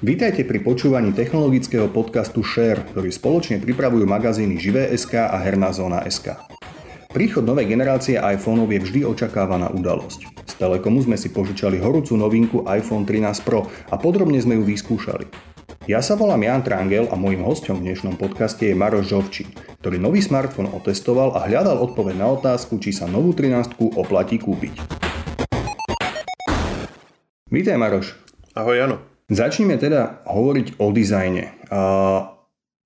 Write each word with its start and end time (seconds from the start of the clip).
Vítajte 0.00 0.48
pri 0.48 0.64
počúvaní 0.64 1.12
technologického 1.12 1.84
podcastu 1.92 2.40
Share, 2.40 2.88
ktorý 2.88 3.12
spoločne 3.12 3.60
pripravujú 3.60 4.08
magazíny 4.08 4.56
Živé.sk 4.56 5.28
a 5.28 5.36
Herná 5.36 5.76
zóna.sk. 5.76 6.40
Príchod 7.12 7.44
novej 7.44 7.68
generácie 7.68 8.16
iPhoneov 8.16 8.72
je 8.72 8.80
vždy 8.80 9.00
očakávaná 9.04 9.68
udalosť. 9.68 10.24
Z 10.48 10.56
Telekomu 10.56 11.04
sme 11.04 11.20
si 11.20 11.28
požičali 11.28 11.76
horúcu 11.84 12.16
novinku 12.16 12.64
iPhone 12.64 13.04
13 13.04 13.44
Pro 13.44 13.68
a 13.68 14.00
podrobne 14.00 14.40
sme 14.40 14.56
ju 14.56 14.64
vyskúšali. 14.64 15.28
Ja 15.84 16.00
sa 16.00 16.16
volám 16.16 16.48
Jan 16.48 16.64
Trangel 16.64 17.04
a 17.12 17.14
môjim 17.20 17.44
hostom 17.44 17.84
v 17.84 17.92
dnešnom 17.92 18.16
podcaste 18.16 18.72
je 18.72 18.72
Maroš 18.72 19.12
Žovčín, 19.12 19.52
ktorý 19.84 20.00
nový 20.00 20.24
smartfón 20.24 20.72
otestoval 20.72 21.36
a 21.36 21.44
hľadal 21.44 21.76
odpoveď 21.76 22.24
na 22.24 22.40
otázku, 22.40 22.80
či 22.80 22.96
sa 22.96 23.04
novú 23.04 23.36
13 23.36 23.76
oplatí 24.00 24.40
kúpiť. 24.40 24.80
Vítaj 27.52 27.76
Maroš. 27.76 28.16
Ahoj 28.56 28.80
Jano. 28.80 29.09
Začneme 29.30 29.78
teda 29.78 30.26
hovoriť 30.26 30.82
o 30.82 30.90
dizajne. 30.90 31.70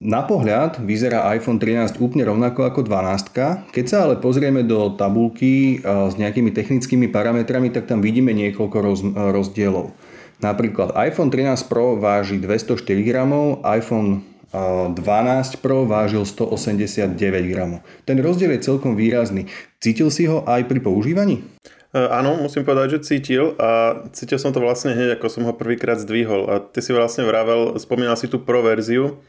Na 0.05 0.21
pohľad 0.29 0.85
vyzerá 0.85 1.33
iPhone 1.33 1.57
13 1.57 1.97
úplne 1.97 2.29
rovnako 2.29 2.69
ako 2.69 2.85
12. 2.85 3.73
Keď 3.73 3.85
sa 3.89 4.05
ale 4.05 4.21
pozrieme 4.21 4.61
do 4.61 4.93
tabulky 4.93 5.81
s 5.81 6.15
nejakými 6.21 6.53
technickými 6.53 7.09
parametrami, 7.09 7.73
tak 7.73 7.89
tam 7.89 8.05
vidíme 8.05 8.37
niekoľko 8.37 8.77
roz, 8.85 9.01
rozdielov. 9.17 9.97
Napríklad 10.45 10.93
iPhone 11.01 11.33
13 11.33 11.73
Pro 11.73 11.97
váži 11.97 12.37
204 12.37 12.85
gramov, 13.09 13.65
iPhone 13.65 14.21
12 14.53 15.01
Pro 15.65 15.89
vážil 15.89 16.29
189 16.29 17.17
gramov. 17.49 17.81
Ten 18.05 18.21
rozdiel 18.21 18.53
je 18.55 18.69
celkom 18.69 18.93
výrazný. 18.93 19.49
Cítil 19.81 20.13
si 20.13 20.29
ho 20.29 20.45
aj 20.45 20.69
pri 20.69 20.85
používaní? 20.85 21.41
E, 21.95 22.11
áno, 22.11 22.35
musím 22.35 22.67
povedať, 22.67 22.99
že 22.99 23.15
cítil 23.15 23.55
a 23.55 24.03
cítil 24.11 24.43
som 24.43 24.51
to 24.51 24.59
vlastne 24.59 24.99
hneď, 24.99 25.15
ako 25.15 25.31
som 25.31 25.47
ho 25.47 25.55
prvýkrát 25.55 26.03
zdvihol. 26.03 26.51
A 26.51 26.59
ty 26.59 26.83
si 26.83 26.91
vlastne 26.91 27.23
vravel, 27.23 27.79
spomínal 27.79 28.19
si 28.19 28.27
tú 28.27 28.43
pro 28.43 28.67
verziu. 28.67 29.23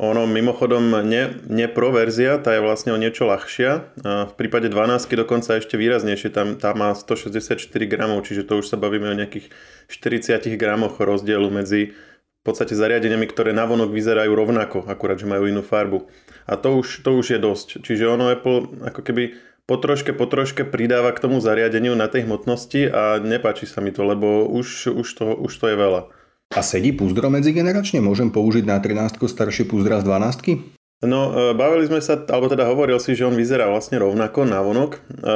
Ono 0.00 0.24
mimochodom 0.24 1.04
nie, 1.04 1.28
nie 1.46 1.68
pro 1.68 1.92
verzia, 1.92 2.40
tá 2.40 2.56
je 2.56 2.64
vlastne 2.64 2.90
o 2.90 2.98
niečo 2.98 3.28
ľahšia. 3.28 3.70
A 4.00 4.26
v 4.26 4.34
prípade 4.34 4.72
12 4.72 5.06
dokonca 5.12 5.60
ešte 5.60 5.76
výraznejšie, 5.76 6.34
tam, 6.34 6.56
tam 6.56 6.82
má 6.82 6.90
164 6.96 7.68
gramov, 7.84 8.24
čiže 8.26 8.48
to 8.48 8.64
už 8.64 8.66
sa 8.66 8.80
bavíme 8.80 9.12
o 9.12 9.14
nejakých 9.14 9.52
40 9.92 10.56
gramoch 10.56 10.98
rozdielu 10.98 11.46
medzi 11.52 11.94
v 12.40 12.42
podstate 12.42 12.72
zariadeniami, 12.72 13.28
ktoré 13.28 13.52
navonok 13.52 13.92
vyzerajú 13.92 14.32
rovnako, 14.32 14.88
akurát, 14.88 15.20
že 15.20 15.28
majú 15.28 15.44
inú 15.44 15.60
farbu. 15.60 16.08
A 16.48 16.56
to 16.56 16.80
už, 16.80 17.04
to 17.04 17.20
už 17.20 17.36
je 17.36 17.38
dosť. 17.38 17.84
Čiže 17.84 18.08
ono 18.08 18.32
Apple 18.32 18.88
ako 18.88 19.04
keby 19.04 19.36
po 19.66 19.76
troške, 19.80 20.12
po 20.16 20.26
troške 20.28 20.64
pridáva 20.68 21.12
k 21.12 21.22
tomu 21.22 21.40
zariadeniu 21.42 21.96
na 21.98 22.06
tej 22.06 22.28
hmotnosti 22.28 22.88
a 22.88 23.18
nepáči 23.20 23.68
sa 23.68 23.80
mi 23.84 23.90
to, 23.92 24.04
lebo 24.04 24.48
už, 24.48 24.92
už, 24.92 25.08
to, 25.08 25.26
už 25.36 25.52
to 25.52 25.66
je 25.70 25.76
veľa. 25.76 26.10
A 26.50 26.60
sedí 26.66 26.90
púzdro 26.90 27.30
medzigeneračne? 27.30 28.02
Môžem 28.02 28.34
použiť 28.34 28.66
na 28.66 28.82
13 28.82 29.22
staršie 29.22 29.70
púzdra 29.70 30.02
z 30.02 30.10
12 30.10 30.80
No, 31.00 31.32
e, 31.32 31.56
bavili 31.56 31.88
sme 31.88 32.04
sa, 32.04 32.12
alebo 32.28 32.52
teda 32.52 32.68
hovoril 32.68 33.00
si, 33.00 33.16
že 33.16 33.24
on 33.24 33.32
vyzerá 33.32 33.72
vlastne 33.72 33.96
rovnako 33.96 34.44
na 34.44 34.60
vonok. 34.60 35.00
E, 35.00 35.30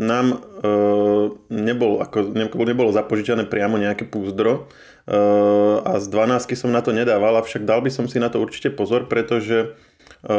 nám 0.00 0.26
e, 0.32 0.36
nebol, 1.52 2.00
ako, 2.00 2.32
nebolo 2.64 2.88
zapožičané 2.88 3.44
priamo 3.44 3.76
nejaké 3.76 4.08
púzdro 4.08 4.64
e, 5.04 5.16
a 5.84 6.00
z 6.00 6.06
12 6.08 6.56
som 6.56 6.72
na 6.72 6.80
to 6.80 6.96
nedával, 6.96 7.36
avšak 7.36 7.68
dal 7.68 7.84
by 7.84 7.92
som 7.92 8.08
si 8.08 8.16
na 8.16 8.32
to 8.32 8.40
určite 8.40 8.72
pozor, 8.72 9.04
pretože 9.04 9.76
e, 10.24 10.32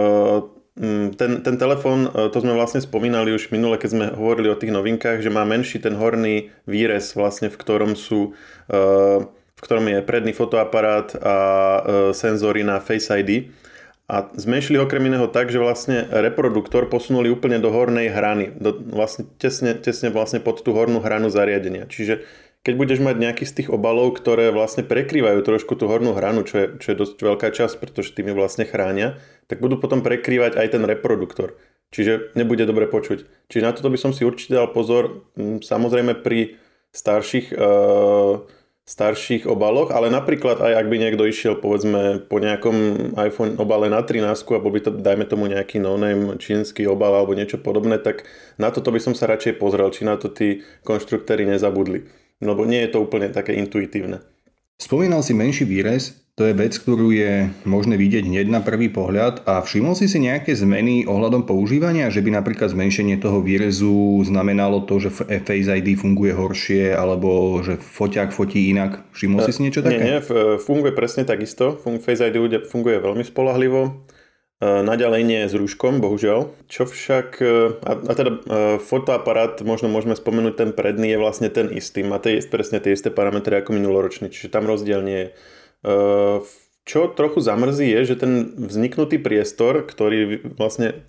ten, 1.15 1.39
ten 1.39 1.55
telefón, 1.55 2.11
e, 2.11 2.27
to 2.27 2.43
sme 2.43 2.51
vlastne 2.51 2.83
spomínali 2.83 3.31
už 3.31 3.47
minule, 3.55 3.79
keď 3.79 3.89
sme 3.95 4.05
hovorili 4.11 4.51
o 4.51 4.59
tých 4.59 4.75
novinkách, 4.75 5.23
že 5.23 5.31
má 5.31 5.47
menší 5.47 5.79
ten 5.79 5.95
horný 5.95 6.51
výrez, 6.67 7.15
vlastne 7.15 7.47
v 7.47 7.55
ktorom 7.55 7.95
sú 7.95 8.35
e, 8.67 8.79
v 9.55 9.61
ktorom 9.63 9.87
je 9.87 10.03
predný 10.03 10.35
fotoaparát 10.35 11.15
a 11.15 11.35
e, 11.39 11.79
senzory 12.11 12.67
na 12.67 12.83
Face 12.83 13.07
ID. 13.07 13.55
A 14.05 14.29
zmenšili 14.37 14.77
okrem 14.77 15.01
iného 15.09 15.25
tak, 15.25 15.49
že 15.49 15.57
vlastne 15.57 16.05
reproduktor 16.05 16.93
posunuli 16.93 17.33
úplne 17.33 17.57
do 17.57 17.73
hornej 17.73 18.13
hrany, 18.13 18.53
do, 18.53 18.77
vlastne 18.93 19.25
tesne, 19.41 19.73
tesne 19.73 20.13
vlastne 20.13 20.37
pod 20.37 20.61
tú 20.61 20.77
hornú 20.77 21.01
hranu 21.01 21.33
zariadenia. 21.33 21.89
Čiže 21.89 22.21
keď 22.65 22.73
budeš 22.81 22.99
mať 23.05 23.15
nejaký 23.21 23.45
z 23.45 23.53
tých 23.61 23.69
obalov, 23.69 24.17
ktoré 24.17 24.49
vlastne 24.49 24.81
prekrývajú 24.81 25.45
trošku 25.45 25.77
tú 25.77 25.85
hornú 25.85 26.17
hranu, 26.17 26.41
čo 26.41 26.55
je, 26.57 26.67
čo 26.81 26.87
je 26.91 26.97
dosť 26.97 27.17
veľká 27.21 27.53
časť, 27.53 27.77
pretože 27.77 28.17
tými 28.17 28.33
vlastne 28.33 28.65
chránia, 28.65 29.21
tak 29.45 29.61
budú 29.61 29.77
potom 29.77 30.01
prekrývať 30.01 30.57
aj 30.57 30.73
ten 30.73 30.81
reproduktor. 30.81 31.53
Čiže 31.93 32.33
nebude 32.33 32.65
dobre 32.65 32.89
počuť. 32.89 33.29
Čiže 33.53 33.63
na 33.63 33.69
toto 33.69 33.93
by 33.93 34.01
som 34.01 34.17
si 34.17 34.25
určite 34.25 34.57
dal 34.57 34.73
pozor, 34.73 35.29
samozrejme 35.37 36.25
pri 36.25 36.57
starších, 36.89 37.53
uh, 37.53 38.41
starších 38.89 39.45
obaloch, 39.45 39.93
ale 39.93 40.09
napríklad 40.09 40.57
aj 40.57 40.73
ak 40.73 40.89
by 40.89 40.97
niekto 40.97 41.21
išiel 41.21 41.61
povedzme 41.61 42.25
po 42.25 42.41
nejakom 42.41 43.13
iPhone 43.13 43.61
obale 43.61 43.93
na 43.93 44.01
13 44.01 44.25
a 44.25 44.57
bol 44.57 44.73
by 44.73 44.81
to, 44.81 44.89
dajme 44.89 45.29
tomu 45.29 45.45
nejaký 45.45 45.77
no-name 45.77 46.41
čínsky 46.41 46.89
obal 46.89 47.13
alebo 47.13 47.37
niečo 47.37 47.61
podobné, 47.61 48.01
tak 48.01 48.25
na 48.57 48.73
toto 48.73 48.89
by 48.89 48.97
som 48.97 49.13
sa 49.13 49.29
radšej 49.29 49.61
pozrel, 49.61 49.93
či 49.93 50.01
na 50.01 50.17
to 50.17 50.33
tí 50.33 50.65
konštruktéry 50.81 51.45
nezabudli 51.45 52.24
lebo 52.43 52.67
nie 52.67 52.83
je 52.83 52.89
to 52.95 53.03
úplne 53.03 53.31
také 53.31 53.55
intuitívne. 53.55 54.23
Spomínal 54.75 55.23
si 55.23 55.31
menší 55.31 55.63
výrez, 55.63 56.25
to 56.35 56.43
je 56.43 56.51
vec, 56.51 56.75
ktorú 56.75 57.15
je 57.15 57.47
možné 57.63 57.95
vidieť 57.95 58.27
hneď 58.27 58.51
na 58.51 58.59
prvý 58.59 58.91
pohľad 58.91 59.47
a 59.47 59.63
všimol 59.63 59.95
si 59.95 60.11
si 60.11 60.19
nejaké 60.19 60.51
zmeny 60.51 61.07
ohľadom 61.07 61.47
používania, 61.47 62.11
že 62.11 62.19
by 62.19 62.35
napríklad 62.35 62.75
zmenšenie 62.75 63.15
toho 63.23 63.39
výrezu 63.39 64.19
znamenalo 64.27 64.83
to, 64.83 64.99
že 64.99 65.15
Face 65.15 65.71
ID 65.71 65.95
funguje 65.95 66.35
horšie 66.35 66.91
alebo 66.91 67.63
že 67.63 67.79
foťák 67.79 68.35
fotí 68.35 68.67
inak. 68.67 69.07
Všimol 69.15 69.47
si 69.47 69.55
si 69.55 69.63
niečo 69.63 69.79
také? 69.79 69.95
Nie, 69.95 70.19
nie, 70.19 70.59
funguje 70.59 70.91
presne 70.91 71.23
takisto. 71.23 71.79
Face 72.03 72.19
ID 72.19 72.67
funguje 72.67 72.99
veľmi 72.99 73.23
spolahlivo. 73.23 74.03
E, 74.65 74.81
naďalej 74.81 75.21
nie 75.21 75.41
s 75.45 75.53
rúškom, 75.53 76.01
bohužiaľ. 76.01 76.49
Čo 76.65 76.89
však, 76.89 77.27
e, 77.37 77.77
a, 77.85 77.91
a 78.01 78.13
teda 78.17 78.31
e, 78.33 78.39
fotoaparát, 78.81 79.61
možno 79.61 79.93
môžeme 79.93 80.17
spomenúť, 80.17 80.53
ten 80.57 80.69
predný 80.73 81.13
je 81.13 81.21
vlastne 81.21 81.49
ten 81.53 81.69
istý. 81.69 82.01
Má 82.01 82.17
tie, 82.17 82.41
presne 82.41 82.81
tie 82.81 82.97
isté 82.97 83.13
parametre 83.13 83.61
ako 83.61 83.77
minuloročný, 83.77 84.33
čiže 84.33 84.49
tam 84.49 84.65
rozdiel 84.65 85.05
nie 85.05 85.19
je. 85.21 85.29
Čo 86.85 87.13
trochu 87.13 87.45
zamrzí 87.45 87.85
je, 87.93 88.13
že 88.13 88.15
ten 88.17 88.57
vzniknutý 88.57 89.21
priestor, 89.21 89.85
ktorý 89.85 90.49
vlastne 90.57 91.05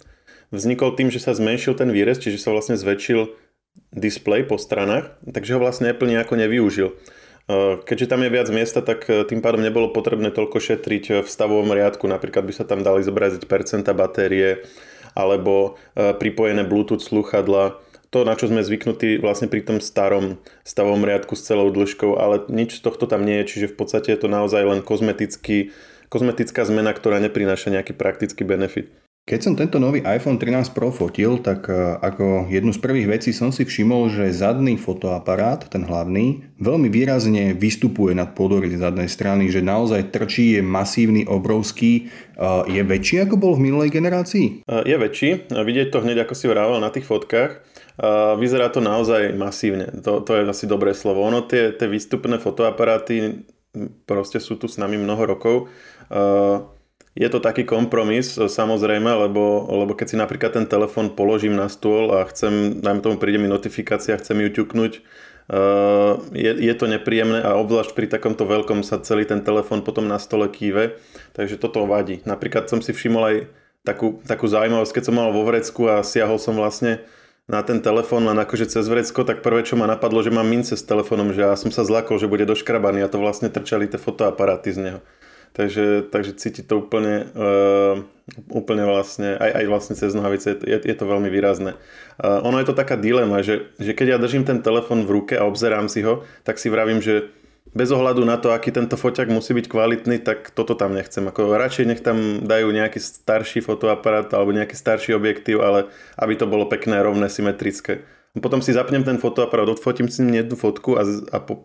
vznikol 0.53 0.93
tým, 0.93 1.09
že 1.09 1.17
sa 1.17 1.33
zmenšil 1.33 1.81
ten 1.81 1.89
výrez, 1.89 2.21
čiže 2.21 2.37
sa 2.37 2.53
vlastne 2.53 2.77
zväčšil 2.77 3.33
display 3.97 4.45
po 4.45 4.61
stranách, 4.61 5.17
takže 5.25 5.57
ho 5.57 5.61
vlastne 5.65 5.89
Apple 5.89 6.13
nejako 6.13 6.37
nevyužil. 6.37 6.93
Eh, 7.47 7.79
keďže 7.79 8.11
tam 8.11 8.27
je 8.27 8.35
viac 8.35 8.51
miesta, 8.51 8.83
tak 8.83 9.07
eh, 9.07 9.23
tým 9.23 9.39
pádom 9.39 9.63
nebolo 9.63 9.95
potrebné 9.95 10.35
toľko 10.35 10.59
šetriť 10.59 11.05
eh, 11.07 11.15
v 11.23 11.29
stavovom 11.31 11.71
riadku. 11.71 12.11
Napríklad 12.11 12.43
by 12.43 12.51
sa 12.51 12.67
tam 12.67 12.83
dali 12.83 13.07
zobraziť 13.07 13.47
percenta 13.47 13.95
batérie 13.95 14.67
alebo 15.17 15.81
pripojené 15.97 16.61
Bluetooth 16.69 17.01
sluchadla. 17.01 17.81
To, 18.13 18.29
na 18.29 18.37
čo 18.37 18.53
sme 18.53 18.61
zvyknutí 18.61 19.17
vlastne 19.17 19.49
pri 19.49 19.65
tom 19.65 19.81
starom 19.81 20.37
stavovom 20.61 21.01
riadku 21.09 21.33
s 21.33 21.49
celou 21.49 21.73
dĺžkou, 21.73 22.21
ale 22.21 22.45
nič 22.53 22.77
z 22.77 22.85
tohto 22.85 23.09
tam 23.09 23.25
nie 23.25 23.41
je, 23.41 23.49
čiže 23.49 23.73
v 23.73 23.77
podstate 23.81 24.13
je 24.13 24.21
to 24.21 24.29
naozaj 24.29 24.61
len 24.61 24.85
kozmetický, 24.85 25.73
kozmetická 26.13 26.69
zmena, 26.69 26.93
ktorá 26.93 27.17
neprináša 27.25 27.73
nejaký 27.73 27.97
praktický 27.97 28.45
benefit. 28.45 28.93
Keď 29.27 29.41
som 29.43 29.59
tento 29.59 29.83
nový 29.83 30.07
iPhone 30.07 30.39
13 30.39 30.71
Pro 30.71 30.95
fotil, 30.95 31.43
tak 31.43 31.67
e, 31.67 31.75
ako 31.99 32.47
jednu 32.47 32.71
z 32.71 32.79
prvých 32.79 33.11
vecí 33.11 33.35
som 33.35 33.51
si 33.51 33.67
všimol, 33.67 34.07
že 34.07 34.31
zadný 34.31 34.79
fotoaparát, 34.79 35.67
ten 35.67 35.83
hlavný, 35.83 36.47
veľmi 36.63 36.87
výrazne 36.87 37.51
vystupuje 37.51 38.15
nad 38.15 38.39
podory 38.39 38.71
zadnej 38.79 39.11
strany, 39.11 39.51
že 39.51 39.67
naozaj 39.67 40.15
trčí, 40.15 40.55
je 40.55 40.63
masívny, 40.63 41.27
obrovský. 41.27 42.07
E, 42.07 42.71
je 42.71 42.79
väčší 42.87 43.27
ako 43.27 43.35
bol 43.35 43.53
v 43.59 43.67
minulej 43.67 43.91
generácii? 43.91 44.63
E, 44.63 44.87
je 44.87 44.95
väčší, 44.95 45.51
vidieť 45.51 45.91
to 45.91 46.07
hneď 46.07 46.23
ako 46.23 46.35
si 46.39 46.47
vrával 46.47 46.79
na 46.79 46.95
tých 46.95 47.11
fotkách. 47.11 47.67
Vyzerá 48.39 48.71
to 48.71 48.79
naozaj 48.79 49.35
masívne, 49.35 49.91
to, 50.07 50.23
to 50.23 50.39
je 50.39 50.47
asi 50.47 50.71
dobré 50.71 50.95
slovo. 50.95 51.27
Ono 51.27 51.43
tie, 51.43 51.75
tie 51.75 51.91
výstupné 51.91 52.39
fotoaparáty 52.39 53.43
proste 54.07 54.39
sú 54.39 54.55
tu 54.55 54.71
s 54.71 54.79
nami 54.79 54.95
mnoho 54.95 55.23
rokov 55.27 55.67
je 57.17 57.29
to 57.33 57.41
taký 57.41 57.65
kompromis, 57.65 58.37
samozrejme, 58.37 59.09
lebo, 59.09 59.65
lebo 59.73 59.97
keď 59.97 60.07
si 60.13 60.17
napríklad 60.21 60.53
ten 60.53 60.67
telefón 60.69 61.17
položím 61.17 61.57
na 61.57 61.73
stôl 61.73 62.13
a 62.13 62.29
chcem, 62.29 62.85
dajme 62.85 63.01
tomu, 63.01 63.17
príde 63.17 63.41
mi 63.41 63.49
notifikácia, 63.49 64.21
chcem 64.21 64.37
ju 64.45 64.53
ťuknúť, 64.53 64.93
uh, 65.49 66.21
je, 66.37 66.53
je 66.53 66.75
to 66.77 66.85
nepríjemné 66.85 67.41
a 67.41 67.57
obzvlášť 67.57 67.97
pri 67.97 68.07
takomto 68.13 68.45
veľkom 68.45 68.85
sa 68.85 69.01
celý 69.01 69.25
ten 69.25 69.41
telefón 69.41 69.81
potom 69.81 70.05
na 70.05 70.21
stole 70.21 70.45
kýve, 70.53 71.01
takže 71.33 71.57
toto 71.57 71.89
vadí. 71.89 72.21
Napríklad 72.29 72.69
som 72.69 72.85
si 72.85 72.93
všimol 72.93 73.25
aj 73.25 73.37
takú, 73.81 74.21
takú 74.29 74.45
zaujímavosť, 74.45 74.93
keď 74.93 75.05
som 75.09 75.17
mal 75.17 75.33
vo 75.33 75.49
vrecku 75.49 75.89
a 75.89 76.05
siahol 76.05 76.37
som 76.37 76.53
vlastne 76.53 77.01
na 77.49 77.63
ten 77.63 77.79
telefón 77.79 78.27
len 78.29 78.37
akože 78.37 78.69
cez 78.69 78.85
vrecko, 78.91 79.23
tak 79.23 79.41
prvé, 79.41 79.63
čo 79.63 79.79
ma 79.79 79.89
napadlo, 79.89 80.19
že 80.21 80.35
mám 80.35 80.51
mince 80.51 80.75
s 80.75 80.83
telefónom, 80.83 81.31
že 81.31 81.47
ja 81.47 81.55
som 81.55 81.73
sa 81.73 81.87
zlakol, 81.87 82.19
že 82.19 82.29
bude 82.29 82.43
doškrabaný 82.43 83.07
a 83.07 83.09
to 83.09 83.23
vlastne 83.23 83.47
trčali 83.49 83.87
tie 83.87 83.97
fotoaparáty 83.97 84.75
z 84.75 84.79
neho. 84.83 85.01
Takže, 85.57 86.13
takže 86.13 86.37
cíti 86.37 86.61
to 86.61 86.85
úplne, 86.85 87.33
uh, 87.33 88.05
úplne 88.53 88.85
vlastne, 88.85 89.41
aj, 89.41 89.65
aj 89.65 89.65
vlastne 89.73 89.95
cez 89.97 90.13
nohavice, 90.13 90.53
je, 90.53 90.77
je 90.85 90.97
to 90.97 91.09
veľmi 91.09 91.33
výrazné. 91.33 91.81
Uh, 92.21 92.45
ono 92.45 92.61
je 92.61 92.69
to 92.69 92.77
taká 92.77 93.01
dilema, 93.01 93.41
že, 93.41 93.73
že 93.81 93.97
keď 93.97 94.07
ja 94.07 94.19
držím 94.21 94.45
ten 94.45 94.61
telefon 94.61 95.09
v 95.09 95.17
ruke 95.17 95.33
a 95.33 95.49
obzerám 95.49 95.89
si 95.89 96.05
ho, 96.05 96.29
tak 96.45 96.61
si 96.61 96.69
vravím, 96.69 97.01
že 97.01 97.33
bez 97.73 97.89
ohľadu 97.89 98.21
na 98.29 98.37
to, 98.37 98.53
aký 98.53 98.69
tento 98.69 99.01
foťak 99.01 99.33
musí 99.33 99.57
byť 99.57 99.67
kvalitný, 99.69 100.21
tak 100.21 100.53
toto 100.53 100.77
tam 100.77 100.93
nechcem. 100.93 101.25
Ako 101.25 101.57
radšej 101.57 101.85
nech 101.89 102.05
tam 102.05 102.45
dajú 102.45 102.69
nejaký 102.73 103.01
starší 103.01 103.65
fotoaparát 103.65 104.29
alebo 104.37 104.53
nejaký 104.53 104.77
starší 104.77 105.17
objektív, 105.17 105.65
ale 105.65 105.89
aby 106.21 106.37
to 106.37 106.45
bolo 106.45 106.69
pekné, 106.69 107.01
rovné, 107.01 107.33
symetrické. 107.33 108.05
Potom 108.37 108.61
si 108.61 108.77
zapnem 108.77 109.01
ten 109.01 109.17
fotoaparát, 109.17 109.73
odfotím 109.73 110.13
si 110.13 110.21
jednu 110.21 110.57
fotku 110.57 111.01
a, 111.01 111.03
a 111.33 111.39
po, 111.41 111.65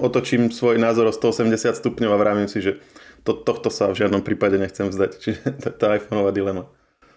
otočím 0.00 0.48
svoj 0.48 0.80
názor 0.80 1.08
o 1.08 1.12
180 1.12 1.76
stupňov 1.76 2.10
a 2.12 2.20
vravím 2.20 2.48
si, 2.48 2.64
že 2.64 2.80
to, 3.22 3.36
tohto 3.36 3.68
sa 3.68 3.92
v 3.92 4.00
žiadnom 4.00 4.24
prípade 4.24 4.56
nechcem 4.56 4.88
vzdať. 4.88 5.10
Čiže 5.20 5.40
je 5.64 5.70
tá 5.76 5.96
iPhoneová 5.96 6.32
dilema. 6.32 6.68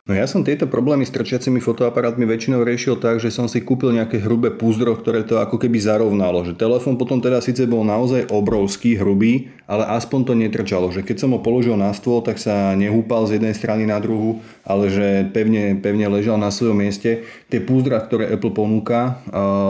No 0.03 0.11
ja 0.11 0.27
som 0.27 0.43
tieto 0.43 0.67
problémy 0.67 1.07
s 1.07 1.15
trčiacimi 1.15 1.63
fotoaparátmi 1.63 2.27
väčšinou 2.27 2.67
riešil 2.67 2.99
tak, 2.99 3.23
že 3.23 3.31
som 3.31 3.47
si 3.47 3.63
kúpil 3.63 3.95
nejaké 3.95 4.19
hrubé 4.19 4.51
púzdro, 4.51 4.91
ktoré 4.99 5.23
to 5.23 5.39
ako 5.39 5.55
keby 5.55 5.79
zarovnalo. 5.79 6.43
Že 6.43 6.59
telefón 6.59 6.99
potom 6.99 7.23
teda 7.23 7.39
síce 7.39 7.63
bol 7.71 7.87
naozaj 7.87 8.27
obrovský, 8.27 8.99
hrubý, 8.99 9.55
ale 9.63 9.87
aspoň 9.95 10.19
to 10.27 10.33
netrčalo. 10.35 10.91
Že 10.91 11.07
keď 11.07 11.23
som 11.23 11.31
ho 11.31 11.39
položil 11.39 11.79
na 11.79 11.95
stôl, 11.95 12.19
tak 12.19 12.35
sa 12.35 12.75
nehúpal 12.75 13.31
z 13.31 13.39
jednej 13.39 13.55
strany 13.55 13.87
na 13.87 13.95
druhú, 14.03 14.43
ale 14.67 14.91
že 14.91 15.23
pevne, 15.31 15.79
pevne 15.79 16.11
ležal 16.11 16.35
na 16.35 16.51
svojom 16.51 16.83
mieste. 16.83 17.23
Tie 17.47 17.63
púzdra, 17.63 18.03
ktoré 18.03 18.27
Apple 18.27 18.51
ponúka, 18.51 19.23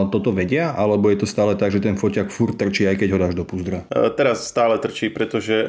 toto 0.09 0.33
vedia? 0.33 0.73
Alebo 0.73 1.13
je 1.13 1.21
to 1.21 1.29
stále 1.29 1.53
tak, 1.53 1.69
že 1.69 1.77
ten 1.77 1.93
foťak 1.93 2.33
furt 2.33 2.57
trčí, 2.57 2.89
aj 2.89 3.05
keď 3.05 3.09
ho 3.13 3.21
dáš 3.21 3.37
do 3.37 3.45
púzdra? 3.45 3.85
Teraz 4.17 4.49
stále 4.49 4.81
trčí, 4.81 5.13
pretože 5.13 5.61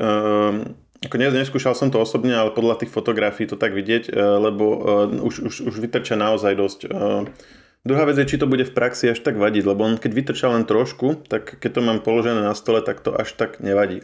ako 1.02 1.18
neskúšal 1.18 1.74
som 1.74 1.90
to 1.90 1.98
osobne, 1.98 2.32
ale 2.32 2.54
podľa 2.54 2.84
tých 2.84 2.94
fotografií 2.94 3.50
to 3.50 3.58
tak 3.58 3.74
vidieť, 3.74 4.08
e, 4.08 4.12
lebo 4.14 4.64
uh, 4.78 5.10
už, 5.10 5.34
už, 5.50 5.54
už 5.68 5.74
vytrča 5.82 6.14
naozaj 6.14 6.54
dosť. 6.54 6.80
Uh, 6.88 7.28
druhá 7.82 8.06
vec 8.08 8.16
je, 8.16 8.30
či 8.30 8.40
to 8.40 8.48
bude 8.48 8.64
v 8.64 8.72
praxi 8.72 9.12
až 9.12 9.20
tak 9.20 9.36
vadiť, 9.36 9.68
lebo 9.68 9.84
on 9.84 10.00
keď 10.00 10.12
vytrča 10.14 10.48
len 10.48 10.64
trošku, 10.64 11.28
tak 11.28 11.60
keď 11.60 11.70
to 11.76 11.80
mám 11.84 12.00
položené 12.00 12.40
na 12.40 12.56
stole, 12.56 12.80
tak 12.80 13.04
to 13.04 13.12
až 13.12 13.36
tak 13.36 13.60
nevadí. 13.60 14.00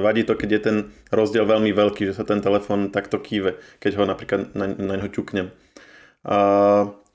Vadí 0.00 0.24
to, 0.24 0.38
keď 0.38 0.48
je 0.48 0.60
ten 0.62 0.76
rozdiel 1.12 1.44
veľmi 1.44 1.68
veľký, 1.74 2.08
že 2.08 2.16
sa 2.16 2.24
ten 2.24 2.40
telefón 2.40 2.88
takto 2.88 3.20
kýve, 3.20 3.60
keď 3.84 4.00
ho 4.00 4.04
napríklad 4.08 4.56
na, 4.56 4.72
na 4.72 4.94
ňo 4.96 5.12
ťuknem. 5.12 5.52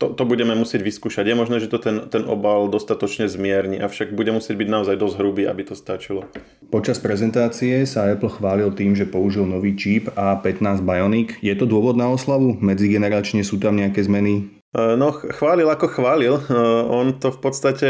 To, 0.03 0.11
to 0.11 0.23
budeme 0.27 0.51
musieť 0.51 0.83
vyskúšať. 0.83 1.31
Je 1.31 1.39
možné, 1.39 1.63
že 1.63 1.71
to 1.71 1.79
ten, 1.79 2.11
ten 2.11 2.27
obal 2.27 2.67
dostatočne 2.67 3.31
zmierni, 3.31 3.79
avšak 3.79 4.11
bude 4.11 4.35
musieť 4.35 4.59
byť 4.59 4.67
naozaj 4.67 4.95
dosť 4.99 5.15
hrubý, 5.23 5.47
aby 5.47 5.63
to 5.63 5.79
stačilo. 5.79 6.27
Počas 6.67 6.99
prezentácie 6.99 7.87
sa 7.87 8.11
Apple 8.11 8.27
chválil 8.27 8.75
tým, 8.75 8.99
že 8.99 9.07
použil 9.07 9.47
nový 9.47 9.79
čip 9.79 10.11
A15 10.19 10.83
Bionic. 10.83 11.39
Je 11.39 11.55
to 11.55 11.63
dôvod 11.63 11.95
na 11.95 12.11
oslavu? 12.11 12.59
Medzigeneračne 12.59 13.47
sú 13.47 13.55
tam 13.63 13.79
nejaké 13.79 14.03
zmeny? 14.03 14.51
E, 14.75 14.99
no, 14.99 15.15
chválil 15.15 15.71
ako 15.71 15.87
chválil. 15.87 16.35
E, 16.35 16.43
on 16.91 17.15
to 17.15 17.31
v 17.31 17.39
podstate 17.39 17.87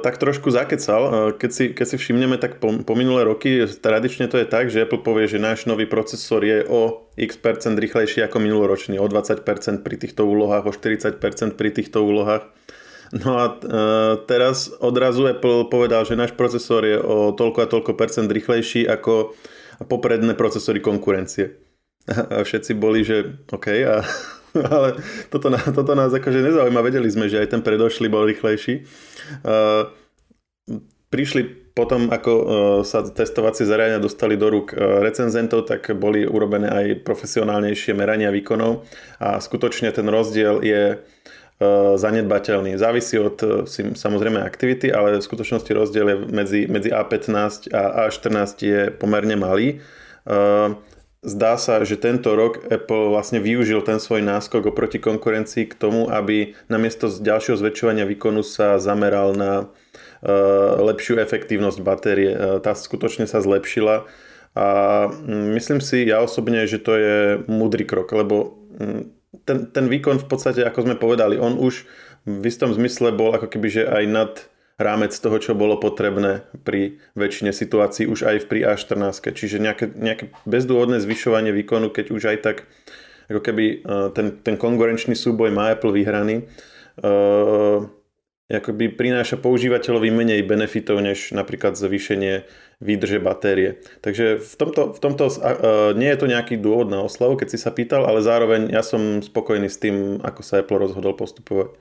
tak 0.00 0.16
trošku 0.16 0.48
zakecal. 0.48 1.02
E, 1.04 1.10
keď 1.36 1.50
si, 1.52 1.64
keď 1.76 1.86
si 1.92 1.96
všimneme, 2.00 2.40
tak 2.40 2.56
po, 2.56 2.72
po 2.80 2.94
minulé 2.96 3.28
roky 3.28 3.68
tradične 3.68 4.24
to 4.32 4.40
je 4.40 4.48
tak, 4.48 4.72
že 4.72 4.88
Apple 4.88 5.04
povie, 5.04 5.28
že 5.28 5.36
náš 5.36 5.68
nový 5.68 5.84
procesor 5.84 6.40
je 6.40 6.64
o 6.64 7.12
x 7.20 7.36
percent 7.36 7.76
rýchlejší 7.76 8.24
ako 8.24 8.40
minuloročný, 8.40 8.96
o 8.96 9.04
20% 9.04 9.44
pri 9.84 9.96
týchto 10.00 10.24
úlohách, 10.24 10.64
o 10.64 10.72
40% 10.72 11.20
pri 11.60 11.70
týchto 11.76 12.00
úlohách. 12.00 12.48
No 13.12 13.36
a 13.36 13.44
e, 13.52 13.54
teraz 14.24 14.72
odrazu 14.80 15.28
Apple 15.28 15.68
povedal, 15.68 16.08
že 16.08 16.16
náš 16.16 16.32
procesor 16.32 16.86
je 16.88 16.96
o 16.96 17.36
toľko 17.36 17.58
a 17.60 17.70
toľko 17.70 17.92
percent 18.00 18.30
rýchlejší 18.32 18.88
ako 18.88 19.36
popredné 19.84 20.32
procesory 20.38 20.80
konkurencie. 20.80 21.52
A 22.32 22.42
všetci 22.42 22.72
boli, 22.80 23.04
že 23.04 23.44
OK, 23.52 23.68
a 23.84 24.00
ale 24.74 24.98
toto, 25.30 25.50
toto 25.50 25.92
nás 25.94 26.10
akože 26.10 26.42
nezaujíma. 26.42 26.82
Vedeli 26.82 27.08
sme, 27.10 27.30
že 27.30 27.40
aj 27.42 27.56
ten 27.56 27.62
predošlý 27.62 28.10
bol 28.10 28.26
rýchlejší. 28.26 28.84
Uh, 29.46 29.90
prišli 31.10 31.72
potom, 31.74 32.10
ako 32.10 32.32
uh, 32.32 32.46
sa 32.82 33.06
testovacie 33.06 33.64
zariadenia 33.64 34.02
dostali 34.02 34.34
do 34.34 34.50
rúk 34.50 34.74
uh, 34.74 35.00
recenzentov, 35.00 35.70
tak 35.70 35.94
boli 35.94 36.26
urobené 36.26 36.68
aj 36.68 36.86
profesionálnejšie 37.06 37.94
merania 37.94 38.34
výkonov 38.34 38.84
a 39.22 39.38
skutočne 39.38 39.94
ten 39.94 40.06
rozdiel 40.06 40.62
je 40.62 40.82
zanedbateľný. 42.00 42.80
Závisí 42.80 43.20
od 43.20 43.36
samozrejme 43.68 44.40
aktivity, 44.40 44.88
ale 44.88 45.20
v 45.20 45.28
skutočnosti 45.28 45.68
rozdiel 45.68 46.06
je 46.08 46.16
medzi, 46.32 46.60
medzi 46.64 46.88
A15 46.88 47.68
a 47.68 48.08
A14 48.08 48.56
je 48.64 48.80
pomerne 48.88 49.36
malý. 49.36 49.76
Zdá 51.20 51.60
sa, 51.60 51.84
že 51.84 52.00
tento 52.00 52.32
rok 52.32 52.64
Apple 52.72 53.12
vlastne 53.12 53.44
využil 53.44 53.84
ten 53.84 54.00
svoj 54.00 54.24
náskok 54.24 54.72
oproti 54.72 54.96
konkurencii 54.96 55.68
k 55.68 55.76
tomu, 55.76 56.08
aby 56.08 56.56
namiesto 56.72 57.12
ďalšieho 57.12 57.60
zväčšovania 57.60 58.08
výkonu 58.08 58.40
sa 58.40 58.80
zameral 58.80 59.36
na 59.36 59.68
uh, 59.68 60.80
lepšiu 60.80 61.20
efektívnosť 61.20 61.84
batérie. 61.84 62.32
Uh, 62.32 62.56
tá 62.64 62.72
skutočne 62.72 63.28
sa 63.28 63.44
zlepšila 63.44 64.08
a 64.56 64.66
um, 65.12 65.52
myslím 65.52 65.84
si 65.84 66.08
ja 66.08 66.24
osobne, 66.24 66.64
že 66.64 66.80
to 66.80 66.96
je 66.96 67.18
múdry 67.52 67.84
krok, 67.84 68.08
lebo 68.16 68.56
um, 68.80 69.12
ten, 69.44 69.68
ten 69.68 69.92
výkon 69.92 70.24
v 70.24 70.26
podstate, 70.26 70.64
ako 70.64 70.88
sme 70.88 70.96
povedali, 70.96 71.36
on 71.36 71.60
už 71.60 71.84
v 72.24 72.44
istom 72.48 72.72
zmysle 72.72 73.12
bol 73.12 73.36
ako 73.36 73.44
keby, 73.44 73.68
že 73.68 73.82
aj 73.84 74.04
nad 74.08 74.32
rámec 74.80 75.12
toho, 75.12 75.36
čo 75.36 75.52
bolo 75.52 75.76
potrebné 75.76 76.48
pri 76.64 76.96
väčšine 77.12 77.52
situácií 77.52 78.08
už 78.08 78.24
aj 78.24 78.48
pri 78.48 78.72
A14. 78.72 79.36
Čiže 79.36 79.60
nejaké, 79.60 79.92
nejaké 79.92 80.32
bezdôvodné 80.48 81.04
zvyšovanie 81.04 81.52
výkonu, 81.52 81.92
keď 81.92 82.06
už 82.08 82.22
aj 82.32 82.38
tak 82.40 82.56
ako 83.30 83.40
keby 83.44 83.64
e, 83.70 83.76
ten, 84.16 84.40
ten 84.42 84.56
konkurenčný 84.58 85.14
súboj 85.14 85.52
má 85.54 85.70
Apple 85.70 85.94
vyhraný, 85.94 86.50
uh, 87.06 87.86
akoby 88.50 88.90
prináša 88.90 89.38
používateľovi 89.38 90.10
menej 90.10 90.42
benefitov, 90.42 90.98
než 90.98 91.30
napríklad 91.30 91.78
zvýšenie 91.78 92.42
výdrže 92.82 93.22
batérie. 93.22 93.78
Takže 94.02 94.42
v 94.42 94.54
tomto, 94.58 94.82
v 94.90 94.98
tomto 94.98 95.24
uh, 95.30 95.94
nie 95.94 96.10
je 96.10 96.18
to 96.18 96.26
nejaký 96.26 96.58
dôvod 96.58 96.90
na 96.90 97.06
oslavu, 97.06 97.38
keď 97.38 97.54
si 97.54 97.58
sa 97.62 97.70
pýtal, 97.70 98.02
ale 98.02 98.26
zároveň 98.26 98.74
ja 98.74 98.82
som 98.82 99.22
spokojný 99.22 99.70
s 99.70 99.78
tým, 99.78 100.18
ako 100.18 100.42
sa 100.42 100.58
Apple 100.58 100.82
rozhodol 100.82 101.14
postupovať. 101.14 101.78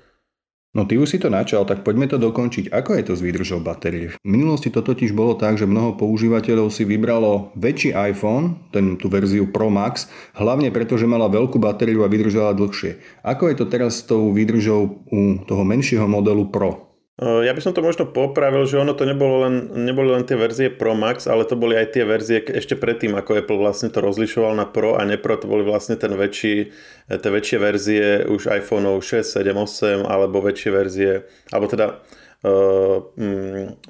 No 0.77 0.85
ty 0.85 1.01
už 1.01 1.09
si 1.09 1.17
to 1.17 1.33
načal, 1.33 1.65
tak 1.65 1.81
poďme 1.81 2.05
to 2.05 2.21
dokončiť. 2.21 2.69
Ako 2.69 2.93
je 2.93 3.03
to 3.09 3.13
s 3.17 3.25
výdržou 3.25 3.57
batérie? 3.57 4.13
V 4.13 4.17
minulosti 4.21 4.69
to 4.69 4.85
totiž 4.85 5.17
bolo 5.17 5.33
tak, 5.33 5.57
že 5.57 5.65
mnoho 5.65 5.97
používateľov 5.97 6.69
si 6.69 6.85
vybralo 6.85 7.49
väčší 7.57 7.97
iPhone, 7.97 8.69
ten, 8.69 8.93
tú 8.93 9.09
verziu 9.09 9.49
Pro 9.49 9.73
Max, 9.73 10.05
hlavne 10.37 10.69
preto, 10.69 10.93
že 10.93 11.09
mala 11.09 11.25
veľkú 11.25 11.57
batériu 11.57 12.05
a 12.05 12.11
vydržala 12.11 12.53
dlhšie. 12.53 13.01
Ako 13.25 13.49
je 13.49 13.55
to 13.57 13.65
teraz 13.65 14.05
s 14.05 14.13
tou 14.13 14.29
výdržou 14.29 15.01
u 15.09 15.41
toho 15.49 15.63
menšieho 15.65 16.05
modelu 16.05 16.45
Pro? 16.53 16.88
Eh, 17.19 17.43
ja 17.43 17.51
by 17.51 17.59
som 17.59 17.75
to 17.75 17.83
možno 17.83 18.07
popravil, 18.07 18.63
že 18.63 18.79
ono 18.79 18.95
to 18.95 19.03
nebolo 19.03 19.43
len, 19.43 19.67
neboli 19.75 20.07
len 20.15 20.23
tie 20.23 20.39
verzie 20.39 20.71
Pro 20.71 20.95
Max, 20.95 21.27
ale 21.27 21.43
to 21.43 21.59
boli 21.59 21.75
aj 21.75 21.91
tie 21.91 22.07
verzie 22.07 22.39
ešte 22.39 22.79
predtým, 22.79 23.11
ako 23.11 23.43
Apple 23.43 23.59
vlastne 23.59 23.91
to 23.91 23.99
rozlišoval 23.99 24.55
na 24.55 24.63
Pro 24.63 24.95
a 24.95 25.03
nepro, 25.03 25.35
to 25.35 25.51
boli 25.51 25.67
vlastne 25.67 25.99
ten 25.99 26.15
väčší, 26.15 26.71
eh, 27.11 27.19
tie 27.19 27.27
väčšie 27.27 27.57
verzie 27.59 28.23
už 28.23 28.47
iPhoneov 28.63 29.03
6, 29.03 29.35
7, 29.35 29.51
8 29.51 30.07
alebo 30.07 30.39
väčšie 30.39 30.71
verzie, 30.71 31.27
alebo 31.51 31.67
teda 31.67 31.99
Uh, 32.39 33.11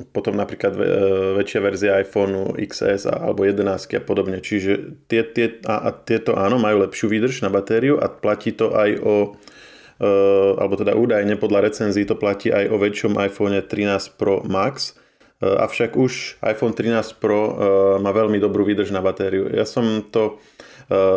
potom 0.10 0.34
napríklad 0.34 0.74
väčšia 1.38 1.60
verzia 1.62 2.02
iPhoneu 2.02 2.58
XS 2.58 3.06
alebo 3.06 3.46
11 3.46 3.62
a 3.94 4.02
podobne. 4.02 4.42
Čiže 4.42 5.06
tie, 5.06 5.22
tie, 5.22 5.62
a, 5.70 5.86
a 5.86 5.90
tieto 5.94 6.34
áno, 6.34 6.58
majú 6.58 6.82
lepšiu 6.82 7.14
výdrž 7.14 7.46
na 7.46 7.54
batériu 7.54 8.02
a 8.02 8.10
platí 8.10 8.50
to 8.58 8.74
aj 8.74 8.98
o 9.06 9.38
alebo 10.00 10.80
teda 10.80 10.96
údajne 10.96 11.36
podľa 11.36 11.68
recenzií 11.68 12.08
to 12.08 12.16
platí 12.16 12.48
aj 12.48 12.72
o 12.72 12.80
väčšom 12.80 13.20
iPhone 13.20 13.60
13 13.60 14.16
Pro 14.16 14.40
Max, 14.48 14.96
eh, 15.44 15.48
avšak 15.48 16.00
už 16.00 16.40
iPhone 16.40 16.72
13 16.72 17.20
Pro 17.20 17.40
eh, 17.40 17.54
má 18.00 18.16
veľmi 18.16 18.40
dobrú 18.40 18.64
výdrž 18.64 18.96
na 18.96 19.04
batériu. 19.04 19.52
Ja 19.52 19.68
som 19.68 20.04
to 20.08 20.40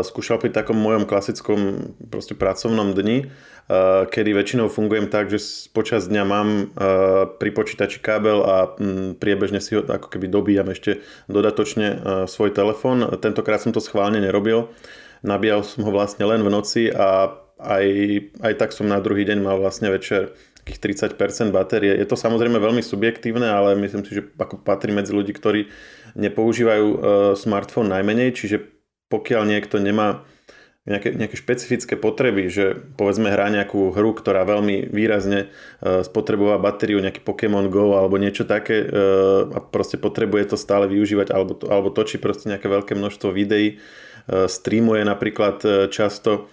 skúšal 0.05 0.37
pri 0.37 0.53
takom 0.53 0.77
mojom 0.77 1.09
klasickom 1.09 1.97
proste 2.13 2.37
pracovnom 2.37 2.93
dni, 2.93 3.33
kedy 4.13 4.37
väčšinou 4.37 4.69
fungujem 4.69 5.09
tak, 5.09 5.33
že 5.33 5.41
počas 5.73 6.13
dňa 6.13 6.25
mám 6.29 6.49
pri 7.41 7.51
počítači 7.57 8.05
kábel 8.05 8.45
a 8.45 8.69
mm, 8.69 9.17
priebežne 9.17 9.65
si 9.65 9.73
ho 9.73 9.81
ako 9.81 10.13
keby 10.13 10.29
dobíjam 10.29 10.69
ešte 10.69 11.01
dodatočne 11.25 12.05
svoj 12.29 12.53
telefón. 12.53 13.17
Tentokrát 13.17 13.65
som 13.65 13.73
to 13.73 13.81
schválne 13.81 14.21
nerobil. 14.21 14.69
Nabíjal 15.25 15.65
som 15.65 15.89
ho 15.89 15.91
vlastne 15.95 16.29
len 16.29 16.45
v 16.45 16.53
noci 16.53 16.93
a 16.93 17.33
aj, 17.63 17.87
aj 18.43 18.53
tak 18.59 18.71
som 18.75 18.91
na 18.91 18.99
druhý 18.99 19.23
deň 19.23 19.39
mal 19.39 19.57
vlastne 19.63 19.89
večer 19.89 20.35
takých 20.63 21.15
30% 21.19 21.51
batérie. 21.51 21.99
Je 21.99 22.07
to 22.07 22.15
samozrejme 22.15 22.59
veľmi 22.59 22.83
subjektívne, 22.83 23.51
ale 23.51 23.75
myslím 23.79 24.07
si, 24.07 24.19
že 24.19 24.23
ako 24.39 24.63
patrí 24.63 24.95
medzi 24.95 25.11
ľudí, 25.11 25.35
ktorí 25.35 25.67
nepoužívajú 26.15 26.87
uh, 26.87 26.99
smartfón 27.35 27.91
najmenej, 27.91 28.31
čiže 28.35 28.63
pokiaľ 29.11 29.43
niekto 29.45 29.83
nemá 29.83 30.23
nejaké, 30.83 31.15
nejaké 31.15 31.39
špecifické 31.39 31.95
potreby, 31.95 32.51
že 32.51 32.75
povedzme 32.99 33.31
hrá 33.31 33.47
nejakú 33.55 33.95
hru, 33.95 34.19
ktorá 34.19 34.43
veľmi 34.43 34.91
výrazne 34.91 35.47
uh, 35.51 36.03
spotrebová 36.03 36.59
batériu, 36.59 36.99
nejaký 36.99 37.23
Pokémon 37.23 37.67
Go 37.71 37.99
alebo 37.99 38.19
niečo 38.19 38.43
také 38.43 38.83
uh, 38.83 39.47
a 39.51 39.59
proste 39.63 39.99
potrebuje 39.99 40.55
to 40.55 40.57
stále 40.59 40.91
využívať 40.91 41.31
alebo, 41.31 41.55
to, 41.55 41.71
alebo 41.71 41.95
točí 41.95 42.19
proste 42.19 42.51
nejaké 42.51 42.67
veľké 42.67 42.99
množstvo 42.99 43.31
videí, 43.31 43.79
uh, 43.79 44.51
streamuje 44.51 45.07
napríklad 45.07 45.57
uh, 45.63 45.73
často, 45.87 46.51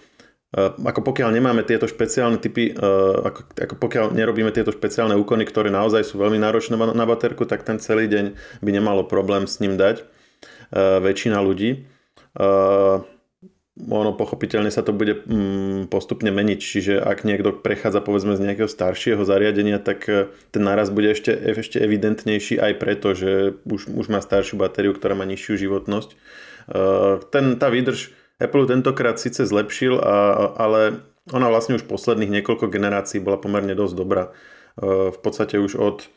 ako 0.58 1.00
pokiaľ 1.06 1.30
nemáme 1.30 1.62
tieto 1.62 1.86
špeciálne 1.86 2.42
typy, 2.42 2.74
ako, 2.74 3.40
ako 3.54 3.74
pokiaľ 3.78 4.06
nerobíme 4.10 4.50
tieto 4.50 4.74
špeciálne 4.74 5.14
úkony, 5.14 5.46
ktoré 5.46 5.70
naozaj 5.70 6.02
sú 6.02 6.18
veľmi 6.18 6.42
náročné 6.42 6.74
na 6.74 7.06
baterku, 7.06 7.46
tak 7.46 7.62
ten 7.62 7.78
celý 7.78 8.10
deň 8.10 8.24
by 8.58 8.70
nemalo 8.74 9.06
problém 9.06 9.46
s 9.46 9.62
ním 9.62 9.78
dať 9.78 10.02
väčšina 10.74 11.38
ľudí 11.38 11.86
ono 13.88 14.12
pochopiteľne 14.12 14.68
sa 14.68 14.84
to 14.84 14.92
bude 14.92 15.24
mm, 15.24 15.88
postupne 15.88 16.28
meniť, 16.28 16.60
čiže 16.60 16.94
ak 17.00 17.24
niekto 17.24 17.56
prechádza 17.56 18.04
povedzme 18.04 18.36
z 18.36 18.44
nejakého 18.44 18.68
staršieho 18.68 19.24
zariadenia, 19.24 19.80
tak 19.80 20.04
ten 20.52 20.62
náraz 20.62 20.92
bude 20.92 21.16
ešte, 21.16 21.32
ešte 21.32 21.80
evidentnejší 21.80 22.60
aj 22.60 22.72
preto, 22.76 23.16
že 23.16 23.56
už, 23.64 23.88
už 23.88 24.06
má 24.12 24.20
staršiu 24.20 24.60
batériu, 24.60 24.92
ktorá 24.92 25.16
má 25.16 25.24
nižšiu 25.24 25.56
životnosť. 25.56 26.10
Ten, 27.32 27.44
tá 27.56 27.66
výdrž 27.72 28.12
Apple 28.40 28.64
tentokrát 28.66 29.20
síce 29.20 29.44
zlepšil, 29.44 30.00
a, 30.00 30.48
ale 30.56 31.04
ona 31.28 31.52
vlastne 31.52 31.76
už 31.76 31.84
posledných 31.84 32.40
niekoľko 32.40 32.72
generácií 32.72 33.20
bola 33.20 33.36
pomerne 33.36 33.76
dosť 33.76 33.94
dobrá. 33.94 34.32
E, 34.80 35.12
v 35.12 35.18
podstate 35.20 35.60
už 35.60 35.76
od 35.76 36.08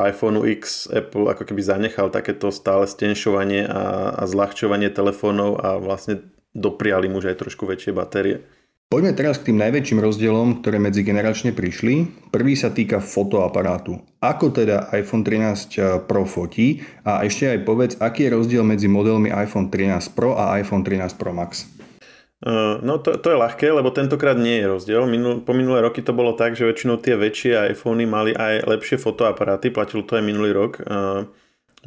iPhone 0.00 0.40
X 0.48 0.88
Apple 0.88 1.28
ako 1.28 1.44
keby 1.44 1.60
zanechal 1.60 2.08
takéto 2.08 2.48
stále 2.48 2.88
stenšovanie 2.88 3.68
a, 3.68 4.16
a 4.16 4.22
zľahčovanie 4.24 4.88
telefónov 4.88 5.60
a 5.60 5.76
vlastne 5.76 6.24
dopriali 6.56 7.12
mu 7.12 7.20
aj 7.20 7.36
trošku 7.36 7.68
väčšie 7.68 7.92
batérie. 7.92 8.48
Poďme 8.92 9.16
teraz 9.16 9.40
k 9.40 9.48
tým 9.48 9.56
najväčším 9.56 10.04
rozdielom, 10.04 10.60
ktoré 10.60 10.76
medzigeneračne 10.76 11.56
prišli. 11.56 12.12
Prvý 12.28 12.52
sa 12.52 12.68
týka 12.68 13.00
fotoaparátu. 13.00 13.96
Ako 14.20 14.52
teda 14.52 14.92
iPhone 14.92 15.24
13 15.24 15.32
eh, 15.32 15.96
Pro 16.04 16.28
fotí 16.28 16.84
a 17.00 17.24
ešte 17.24 17.56
aj 17.56 17.64
povedz, 17.64 17.92
aký 17.96 18.28
je 18.28 18.36
rozdiel 18.36 18.60
medzi 18.60 18.92
modelmi 18.92 19.32
iPhone 19.32 19.72
13 19.72 20.12
Pro 20.12 20.36
a 20.36 20.60
iPhone 20.60 20.84
13 20.84 21.16
Pro 21.16 21.32
Max. 21.32 21.72
Uh, 22.44 22.84
no 22.84 23.00
to, 23.00 23.16
to 23.16 23.32
je 23.32 23.40
ľahké, 23.40 23.72
lebo 23.72 23.88
tentokrát 23.96 24.36
nie 24.36 24.60
je 24.60 24.68
rozdiel. 24.68 25.08
Minul, 25.08 25.40
po 25.40 25.56
minulé 25.56 25.80
roky 25.80 26.04
to 26.04 26.12
bolo 26.12 26.36
tak, 26.36 26.52
že 26.52 26.68
väčšinou 26.68 27.00
tie 27.00 27.16
väčšie 27.16 27.72
iPhony 27.72 28.04
mali 28.04 28.36
aj 28.36 28.68
lepšie 28.68 29.00
fotoaparáty, 29.00 29.72
platilo 29.72 30.04
to 30.04 30.20
aj 30.20 30.24
minulý 30.28 30.52
rok. 30.52 30.84
Uh, 30.84 31.32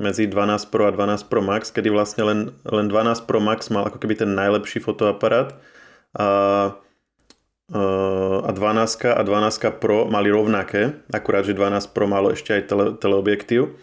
medzi 0.01 0.25
12 0.25 0.73
Pro 0.73 0.89
a 0.89 0.91
12 0.95 1.29
Pro 1.29 1.45
Max, 1.45 1.69
kedy 1.69 1.93
vlastne 1.93 2.25
len, 2.25 2.39
len 2.65 2.89
12 2.89 3.29
Pro 3.29 3.37
Max 3.37 3.69
mal 3.69 3.85
ako 3.85 4.01
keby 4.01 4.25
ten 4.25 4.33
najlepší 4.33 4.81
fotoaparát 4.81 5.53
a, 6.17 6.81
a 7.73 8.51
12 8.51 9.05
a 9.09 9.21
12 9.25 9.81
Pro 9.81 10.05
mali 10.05 10.29
rovnaké, 10.29 11.01
akurát, 11.09 11.41
že 11.45 11.57
12 11.57 11.97
Pro 11.97 12.05
malo 12.05 12.29
ešte 12.29 12.53
aj 12.53 12.61
tele, 12.69 12.85
teleobjektív. 12.93 13.73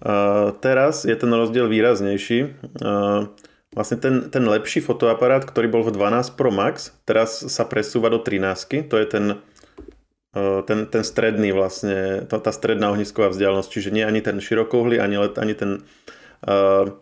A 0.00 0.52
teraz 0.60 1.04
je 1.04 1.12
ten 1.12 1.28
rozdiel 1.28 1.68
výraznejší. 1.68 2.56
A 2.80 3.28
vlastne 3.76 3.96
ten, 4.00 4.14
ten 4.32 4.44
lepší 4.48 4.80
fotoaparát, 4.80 5.44
ktorý 5.44 5.68
bol 5.68 5.82
v 5.84 5.92
12 5.92 6.32
Pro 6.32 6.48
Max, 6.48 6.96
teraz 7.04 7.44
sa 7.44 7.68
presúva 7.68 8.08
do 8.08 8.20
13. 8.24 8.88
To 8.88 8.96
je 8.96 9.06
ten 9.08 9.24
ten, 10.68 10.84
ten 10.84 11.00
stredný 11.00 11.48
vlastne, 11.56 12.28
tá, 12.28 12.36
tá 12.36 12.52
stredná 12.52 12.92
ohnisková 12.92 13.32
vzdialenosť, 13.32 13.70
čiže 13.72 13.88
nie 13.88 14.04
ani 14.04 14.20
ten 14.20 14.36
širokouhly, 14.36 15.00
ani, 15.00 15.16
ani 15.16 15.54
ten 15.56 15.70
uh, 16.44 16.92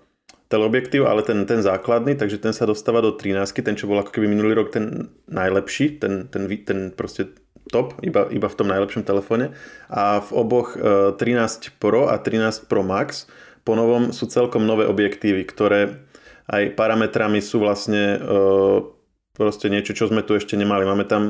teleobjektív, 0.54 1.10
ale 1.10 1.26
ten, 1.26 1.42
ten 1.50 1.58
základný, 1.58 2.14
takže 2.14 2.38
ten 2.38 2.54
sa 2.54 2.62
dostáva 2.62 3.02
do 3.02 3.10
13, 3.10 3.50
ten 3.58 3.74
čo 3.74 3.90
bol 3.90 3.98
ako 3.98 4.14
keby 4.14 4.30
minulý 4.30 4.54
rok 4.54 4.70
ten 4.70 5.10
najlepší, 5.26 5.98
ten, 5.98 6.30
ten, 6.30 6.46
ten 6.46 6.94
proste 6.94 7.34
top, 7.74 7.98
iba, 8.06 8.30
iba 8.30 8.46
v 8.46 8.54
tom 8.54 8.70
najlepšom 8.70 9.02
telefóne. 9.02 9.50
A 9.90 10.22
v 10.22 10.30
oboch 10.30 10.78
uh, 10.78 11.10
e, 11.10 11.18
13 11.18 11.82
Pro 11.82 12.06
a 12.06 12.22
13 12.22 12.70
Pro 12.70 12.86
Max 12.86 13.26
po 13.66 13.74
novom 13.74 14.14
sú 14.14 14.30
celkom 14.30 14.62
nové 14.62 14.86
objektívy, 14.86 15.42
ktoré 15.42 16.06
aj 16.46 16.76
parametrami 16.78 17.40
sú 17.40 17.64
vlastne 17.64 18.20
uh, 18.20 18.84
proste 19.32 19.72
niečo, 19.72 19.96
čo 19.96 20.06
sme 20.06 20.22
tu 20.22 20.36
ešte 20.36 20.54
nemali. 20.54 20.84
Máme 20.86 21.08
tam 21.08 21.22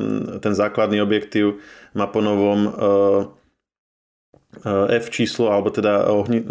ten 0.43 0.53
základný 0.53 1.01
objektív, 1.01 1.63
má 1.95 2.11
po 2.11 2.19
novom 2.19 2.61
uh, 2.69 3.31
F 4.91 5.11
číslo, 5.15 5.55
alebo 5.55 5.71
teda 5.71 6.11
ohni, 6.11 6.43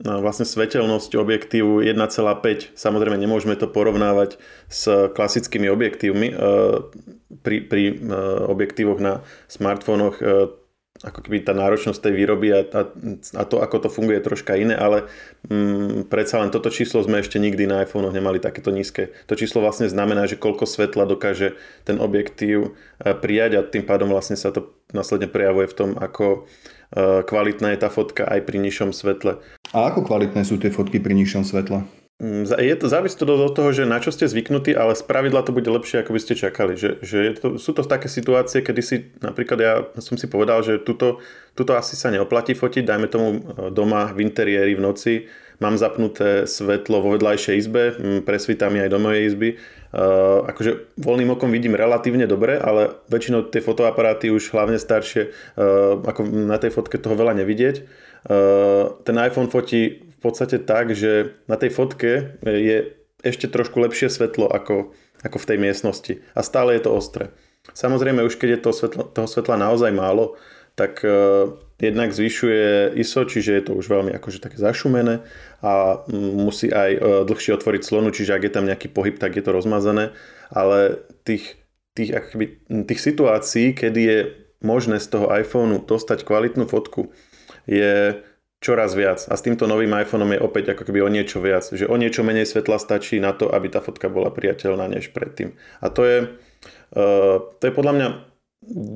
vlastne 0.00 0.44
svetelnosť 0.44 1.16
objektívu 1.16 1.80
1,5. 1.80 2.76
Samozrejme 2.76 3.16
nemôžeme 3.16 3.56
to 3.56 3.64
porovnávať 3.70 4.36
s 4.68 5.12
klasickými 5.16 5.72
objektívmi. 5.72 6.28
Uh, 6.36 6.92
pri, 7.40 7.64
pri 7.64 7.82
uh, 7.96 8.44
objektívoch 8.50 9.00
na 9.00 9.24
smartfónoch 9.48 10.20
uh, 10.20 10.52
ako 11.04 11.20
keby 11.20 11.44
tá 11.44 11.52
náročnosť 11.52 12.00
tej 12.00 12.14
výroby 12.16 12.48
a, 12.56 12.60
a, 12.64 12.80
a 13.36 13.42
to, 13.44 13.60
ako 13.60 13.76
to 13.84 13.88
funguje, 13.92 14.16
je 14.16 14.28
troška 14.32 14.56
iné, 14.56 14.72
ale 14.72 15.04
mm, 15.48 16.08
predsa 16.08 16.40
len 16.40 16.48
toto 16.48 16.72
číslo 16.72 17.04
sme 17.04 17.20
ešte 17.20 17.36
nikdy 17.36 17.68
na 17.68 17.84
iPhone 17.84 18.08
nemali 18.08 18.40
takéto 18.40 18.72
nízke. 18.72 19.12
To 19.28 19.36
číslo 19.36 19.60
vlastne 19.60 19.90
znamená, 19.90 20.24
že 20.24 20.40
koľko 20.40 20.64
svetla 20.64 21.04
dokáže 21.04 21.58
ten 21.84 22.00
objektív 22.00 22.72
e, 23.02 23.12
prijať 23.12 23.60
a 23.60 23.66
tým 23.66 23.84
pádom 23.84 24.08
vlastne 24.08 24.40
sa 24.40 24.48
to 24.54 24.72
následne 24.96 25.28
prejavuje 25.28 25.68
v 25.68 25.76
tom, 25.76 25.90
ako 26.00 26.24
e, 26.32 27.20
kvalitná 27.28 27.76
je 27.76 27.82
tá 27.82 27.88
fotka 27.92 28.24
aj 28.24 28.40
pri 28.48 28.56
nižšom 28.62 28.96
svetle. 28.96 29.44
A 29.74 29.90
ako 29.90 30.06
kvalitné 30.06 30.42
sú 30.46 30.60
tie 30.60 30.70
fotky 30.70 31.02
pri 31.02 31.16
nižšom 31.16 31.42
svetle? 31.42 31.82
Mm, 32.16 32.48
je 32.48 32.76
to, 32.80 32.88
závisí 32.88 33.12
to 33.20 33.28
od 33.28 33.52
toho, 33.52 33.76
že 33.76 33.84
na 33.84 34.00
čo 34.00 34.08
ste 34.08 34.24
zvyknutí, 34.24 34.72
ale 34.72 34.96
z 34.96 35.04
pravidla 35.04 35.44
to 35.44 35.52
bude 35.52 35.68
lepšie, 35.68 36.00
ako 36.00 36.16
by 36.16 36.20
ste 36.24 36.32
čakali. 36.32 36.72
Že, 36.72 36.90
že 37.04 37.18
je 37.20 37.32
to, 37.36 37.48
sú 37.60 37.76
to 37.76 37.84
také 37.84 38.08
situácie, 38.08 38.64
kedy 38.64 38.80
si, 38.80 38.96
napríklad 39.20 39.58
ja 39.60 39.84
som 40.00 40.16
si 40.16 40.24
povedal, 40.24 40.64
že 40.64 40.80
tuto, 40.80 41.20
tuto 41.52 41.76
asi 41.76 41.92
sa 41.92 42.08
neoplatí 42.08 42.56
fotiť, 42.56 42.88
dajme 42.88 43.06
tomu 43.12 43.28
e, 43.28 43.38
doma 43.68 44.08
v 44.16 44.24
interiéri 44.24 44.72
v 44.72 44.80
noci, 44.80 45.28
mám 45.60 45.76
zapnuté 45.76 46.48
svetlo 46.48 47.04
vo 47.04 47.12
vedľajšej 47.16 47.56
izbe, 47.60 47.82
presvítam 48.24 48.72
mi 48.72 48.80
aj 48.80 48.90
do 48.92 49.00
mojej 49.00 49.24
izby. 49.28 49.50
Uh, 49.96 50.44
akože 50.44 51.00
voľným 51.00 51.32
okom 51.32 51.48
vidím 51.48 51.72
relatívne 51.72 52.28
dobre, 52.28 52.60
ale 52.60 53.00
väčšinou 53.08 53.48
tie 53.48 53.64
fotoaparáty 53.64 54.28
už 54.28 54.52
hlavne 54.52 54.76
staršie, 54.76 55.32
uh, 55.32 55.96
ako 56.04 56.28
na 56.28 56.60
tej 56.60 56.76
fotke 56.76 57.00
toho 57.00 57.16
veľa 57.16 57.32
nevidieť. 57.40 57.88
Uh, 58.26 58.98
ten 59.06 59.14
iPhone 59.22 59.46
fotí 59.46 60.02
v 60.02 60.18
podstate 60.18 60.58
tak, 60.58 60.90
že 60.98 61.38
na 61.46 61.54
tej 61.54 61.70
fotke 61.70 62.42
je 62.42 62.98
ešte 63.22 63.46
trošku 63.46 63.78
lepšie 63.78 64.10
svetlo 64.10 64.50
ako, 64.50 64.90
ako 65.22 65.36
v 65.38 65.48
tej 65.48 65.58
miestnosti 65.62 66.14
a 66.34 66.42
stále 66.42 66.74
je 66.74 66.82
to 66.82 66.90
ostré. 66.90 67.30
Samozrejme 67.70 68.26
už 68.26 68.34
keď 68.34 68.58
je 68.58 68.60
to 68.62 68.70
svetlo, 68.74 69.02
toho 69.14 69.30
svetla 69.30 69.54
naozaj 69.62 69.94
málo, 69.94 70.34
tak 70.74 71.06
uh, 71.06 71.54
jednak 71.78 72.10
zvyšuje 72.10 72.98
ISO, 72.98 73.22
čiže 73.30 73.50
je 73.52 73.62
to 73.70 73.72
už 73.78 73.86
veľmi 73.86 74.10
akože 74.18 74.42
také 74.42 74.58
zašumené 74.58 75.22
a 75.62 76.02
musí 76.10 76.72
aj 76.72 77.22
dlhšie 77.30 77.54
otvoriť 77.62 77.82
slonu, 77.84 78.10
čiže 78.10 78.34
ak 78.34 78.42
je 78.48 78.52
tam 78.52 78.66
nejaký 78.66 78.90
pohyb, 78.90 79.16
tak 79.16 79.38
je 79.38 79.44
to 79.44 79.54
rozmazané, 79.54 80.16
ale 80.48 81.04
tých, 81.22 81.60
tých, 81.94 82.10
akoby, 82.16 82.58
tých 82.90 83.00
situácií, 83.00 83.76
kedy 83.76 84.00
je 84.02 84.18
možné 84.64 84.96
z 84.98 85.08
toho 85.12 85.28
iPhoneu 85.28 85.84
dostať 85.84 86.24
kvalitnú 86.24 86.64
fotku, 86.64 87.12
je 87.66 88.22
čoraz 88.62 88.96
viac. 88.96 89.20
A 89.28 89.34
s 89.36 89.44
týmto 89.44 89.68
novým 89.68 89.92
iPhoneom 89.92 90.34
je 90.34 90.40
opäť 90.42 90.74
ako 90.74 90.88
keby 90.88 91.04
o 91.04 91.12
niečo 91.12 91.38
viac. 91.38 91.68
Že 91.68 91.86
o 91.86 91.96
niečo 92.00 92.24
menej 92.24 92.48
svetla 92.48 92.80
stačí 92.80 93.20
na 93.20 93.36
to, 93.36 93.52
aby 93.52 93.68
tá 93.68 93.84
fotka 93.84 94.08
bola 94.08 94.32
priateľná 94.32 94.88
než 94.88 95.12
predtým. 95.12 95.54
A 95.84 95.86
to 95.92 96.02
je, 96.02 96.18
uh, 96.96 97.36
to 97.60 97.62
je 97.62 97.72
podľa 97.74 97.92
mňa 97.94 98.08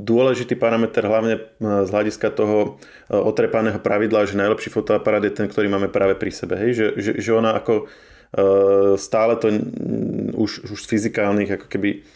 dôležitý 0.02 0.58
parameter 0.58 1.04
hlavne 1.04 1.36
eh, 1.36 1.44
z 1.60 1.88
hľadiska 1.92 2.32
toho 2.34 2.80
eh, 2.80 3.14
otrepaného 3.14 3.78
pravidla, 3.78 4.26
že 4.26 4.40
najlepší 4.40 4.72
fotoaparát 4.72 5.22
je 5.22 5.30
ten, 5.30 5.46
ktorý 5.46 5.70
máme 5.70 5.86
práve 5.92 6.18
pri 6.18 6.32
sebe. 6.34 6.58
Hej? 6.58 6.70
Že, 6.74 6.86
že, 6.98 7.12
že 7.22 7.30
ona 7.30 7.54
ako 7.54 7.86
stále 8.94 9.34
to 9.42 9.50
už, 10.38 10.70
už 10.70 10.78
z 10.78 10.86
fyzikálnych 10.86 11.50
ako 11.58 11.66
keby 11.66 12.06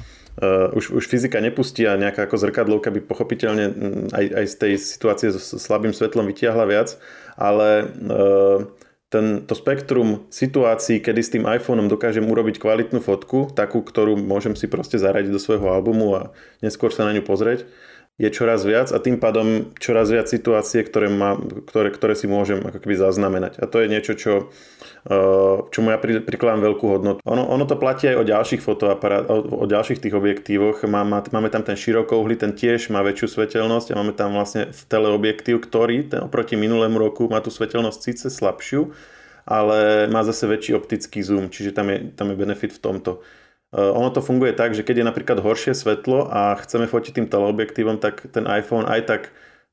už, 0.75 0.91
už 0.91 1.05
fyzika 1.07 1.39
nepustí 1.39 1.87
a 1.87 1.95
nejaká 1.95 2.27
ako 2.27 2.43
zrkadlovka 2.43 2.91
by 2.91 3.01
pochopiteľne 3.07 3.65
aj, 4.11 4.25
aj 4.35 4.45
z 4.51 4.55
tej 4.59 4.73
situácie 4.83 5.29
s 5.31 5.55
slabým 5.55 5.95
svetlom 5.95 6.27
vytiahla 6.27 6.67
viac, 6.67 6.99
ale 7.39 7.87
uh, 7.87 8.67
ten, 9.15 9.47
to 9.47 9.55
spektrum 9.55 10.27
situácií, 10.27 10.99
kedy 10.99 11.21
s 11.23 11.31
tým 11.31 11.47
iPhoneom 11.47 11.87
dokážem 11.87 12.27
urobiť 12.27 12.59
kvalitnú 12.59 12.99
fotku, 12.99 13.55
takú, 13.55 13.87
ktorú 13.87 14.19
môžem 14.19 14.59
si 14.59 14.67
proste 14.67 14.99
zaradiť 14.99 15.31
do 15.31 15.39
svojho 15.39 15.71
albumu 15.71 16.19
a 16.19 16.23
neskôr 16.59 16.91
sa 16.91 17.07
na 17.07 17.15
ňu 17.15 17.23
pozrieť, 17.23 17.63
je 18.15 18.31
čoraz 18.31 18.63
viac 18.63 18.95
a 18.95 19.03
tým 19.03 19.19
pádom 19.19 19.75
čoraz 19.83 20.07
viac 20.07 20.31
situácie, 20.31 20.87
ktoré, 20.87 21.11
má, 21.11 21.35
ktoré, 21.67 21.91
ktoré 21.91 22.15
si 22.15 22.31
môžem 22.31 22.63
ako 22.63 22.79
keby 22.79 22.95
zaznamenať. 22.95 23.59
A 23.59 23.67
to 23.67 23.83
je 23.83 23.91
niečo, 23.91 24.15
čo, 24.15 24.33
eh, 25.11 25.57
čomu 25.75 25.91
ja 25.91 25.99
prikladám 25.99 26.63
veľkú 26.63 26.87
hodnotu. 26.87 27.19
Ono, 27.27 27.43
ono 27.43 27.65
to 27.67 27.75
platí 27.75 28.07
aj 28.07 28.23
o 28.23 28.29
ďalších 28.29 28.63
fotoaparát, 28.63 29.27
o, 29.27 29.43
o 29.43 29.67
ďalších 29.67 29.99
tých 29.99 30.15
objektívoch. 30.15 30.87
Má, 30.87 31.03
má, 31.03 31.27
máme 31.27 31.51
tam 31.51 31.67
ten 31.67 31.75
širokouhly, 31.75 32.39
ten 32.39 32.55
tiež 32.55 32.95
má 32.95 33.03
väčšiu 33.03 33.35
svetelnosť 33.35 33.91
a 33.91 33.99
máme 33.99 34.15
tam 34.15 34.39
vlastne 34.39 34.71
teleobjektív, 34.71 35.59
ktorý 35.67 36.07
ten, 36.07 36.23
oproti 36.23 36.55
minulému 36.55 37.03
roku 37.03 37.27
má 37.27 37.43
tú 37.43 37.51
svetelnosť 37.51 37.99
síce 37.99 38.27
slabšiu, 38.31 38.95
ale 39.43 40.07
má 40.07 40.23
zase 40.23 40.47
väčší 40.47 40.79
optický 40.79 41.19
zoom, 41.19 41.51
čiže 41.51 41.75
tam 41.75 41.91
je, 41.91 42.15
tam 42.15 42.31
je 42.31 42.39
benefit 42.39 42.79
v 42.79 42.81
tomto. 42.81 43.27
Eh, 43.75 43.91
ono 43.91 44.15
to 44.15 44.23
funguje 44.23 44.55
tak, 44.55 44.71
že 44.79 44.87
keď 44.87 45.03
je 45.03 45.09
napríklad 45.11 45.43
horšie 45.43 45.75
svetlo 45.75 46.31
a 46.31 46.55
chceme 46.63 46.87
fotiť 46.87 47.19
tým 47.19 47.27
teleobjektívom, 47.27 47.99
tak 47.99 48.23
ten 48.31 48.47
iPhone 48.47 48.87
aj 48.87 49.01
tak 49.11 49.23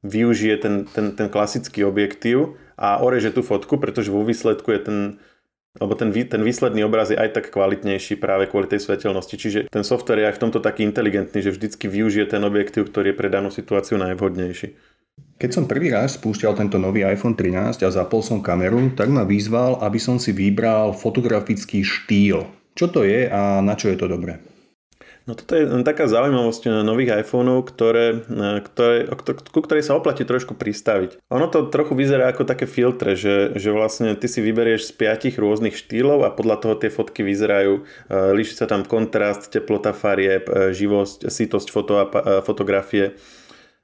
využije 0.02 0.58
ten, 0.58 0.90
ten, 0.90 1.14
ten 1.14 1.30
klasický 1.30 1.86
objektív 1.86 2.58
a 2.74 2.98
oreže 2.98 3.30
tú 3.30 3.46
fotku, 3.46 3.78
pretože 3.78 4.10
vo 4.10 4.26
výsledku 4.26 4.74
je 4.74 4.82
ten, 4.82 4.98
lebo 5.78 5.94
ten, 5.94 6.10
ten 6.10 6.42
výsledný 6.42 6.82
obraz 6.82 7.14
je 7.14 7.22
aj 7.22 7.38
tak 7.38 7.54
kvalitnejší 7.54 8.18
práve 8.18 8.50
kvôli 8.50 8.66
tej 8.66 8.82
svetelnosti. 8.82 9.38
Čiže 9.38 9.60
ten 9.70 9.86
software 9.86 10.26
je 10.26 10.28
aj 10.34 10.36
v 10.42 10.44
tomto 10.50 10.58
taký 10.66 10.82
inteligentný, 10.82 11.46
že 11.46 11.54
vždycky 11.54 11.86
využije 11.86 12.34
ten 12.34 12.42
objektív, 12.42 12.90
ktorý 12.90 13.14
je 13.14 13.20
pre 13.22 13.30
danú 13.30 13.54
situáciu 13.54 14.02
najvhodnejší. 14.02 14.74
Keď 15.38 15.50
som 15.54 15.70
prvý 15.70 15.94
raz 15.94 16.18
spúšťal 16.18 16.58
tento 16.58 16.82
nový 16.82 17.06
iPhone 17.06 17.38
13 17.38 17.86
a 17.86 17.90
zapol 17.94 18.26
som 18.26 18.42
kameru, 18.42 18.98
tak 18.98 19.14
ma 19.14 19.22
vyzval, 19.22 19.78
aby 19.86 20.02
som 20.02 20.18
si 20.18 20.34
vybral 20.34 20.98
fotografický 20.98 21.86
štýl. 21.86 22.61
Čo 22.76 22.88
to 22.88 23.02
je 23.04 23.28
a 23.28 23.60
na 23.60 23.76
čo 23.76 23.92
je 23.92 23.98
to 24.00 24.08
dobré? 24.08 24.40
No 25.30 25.38
toto 25.38 25.54
je 25.54 25.70
taká 25.86 26.10
zaujímavosť 26.10 26.82
nových 26.82 27.22
iPhoneov, 27.22 27.70
ktoré, 27.70 28.26
ktoré, 28.66 29.06
ku 29.54 29.62
ktorej 29.62 29.86
sa 29.86 29.94
oplatí 29.94 30.26
trošku 30.26 30.58
pristaviť. 30.58 31.22
Ono 31.30 31.46
to 31.46 31.70
trochu 31.70 31.94
vyzerá 31.94 32.34
ako 32.34 32.50
také 32.50 32.66
filtre, 32.66 33.14
že, 33.14 33.54
že 33.54 33.70
vlastne 33.70 34.18
ty 34.18 34.26
si 34.26 34.42
vyberieš 34.42 34.90
z 34.90 34.98
piatich 34.98 35.38
rôznych 35.38 35.78
štýlov 35.78 36.26
a 36.26 36.34
podľa 36.34 36.58
toho 36.66 36.74
tie 36.74 36.90
fotky 36.90 37.22
vyzerajú. 37.22 37.74
E, 37.78 37.82
líši 38.34 38.58
sa 38.58 38.66
tam 38.66 38.82
kontrast, 38.82 39.54
teplota 39.54 39.94
farieb, 39.94 40.50
živosť, 40.74 41.30
sitosť 41.30 41.68
foto 41.70 41.94
fotografie. 42.42 43.14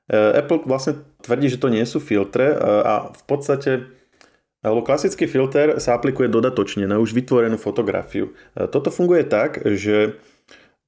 Apple 0.09 0.65
vlastne 0.65 1.03
tvrdí, 1.21 1.53
že 1.53 1.61
to 1.61 1.69
nie 1.69 1.83
sú 1.83 1.99
filtre 1.99 2.55
a 2.63 3.11
v 3.11 3.23
podstate 3.27 3.96
alebo 4.67 4.83
klasický 4.83 5.31
filter 5.31 5.79
sa 5.79 5.95
aplikuje 5.95 6.27
dodatočne 6.27 6.83
na 6.83 6.99
už 6.99 7.15
vytvorenú 7.15 7.55
fotografiu. 7.55 8.35
Toto 8.53 8.91
funguje 8.91 9.23
tak, 9.23 9.63
že 9.63 10.19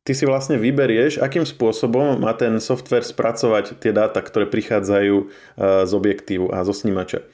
ty 0.09 0.17
si 0.17 0.25
vlastne 0.25 0.57
vyberieš, 0.57 1.21
akým 1.21 1.45
spôsobom 1.45 2.17
má 2.17 2.33
ten 2.33 2.57
software 2.57 3.05
spracovať 3.05 3.77
tie 3.77 3.93
dáta, 3.93 4.25
ktoré 4.25 4.49
prichádzajú 4.49 5.15
e, 5.21 5.25
z 5.85 5.91
objektívu 5.93 6.49
a 6.49 6.65
zo 6.65 6.73
snímača. 6.73 7.21
E, 7.21 7.25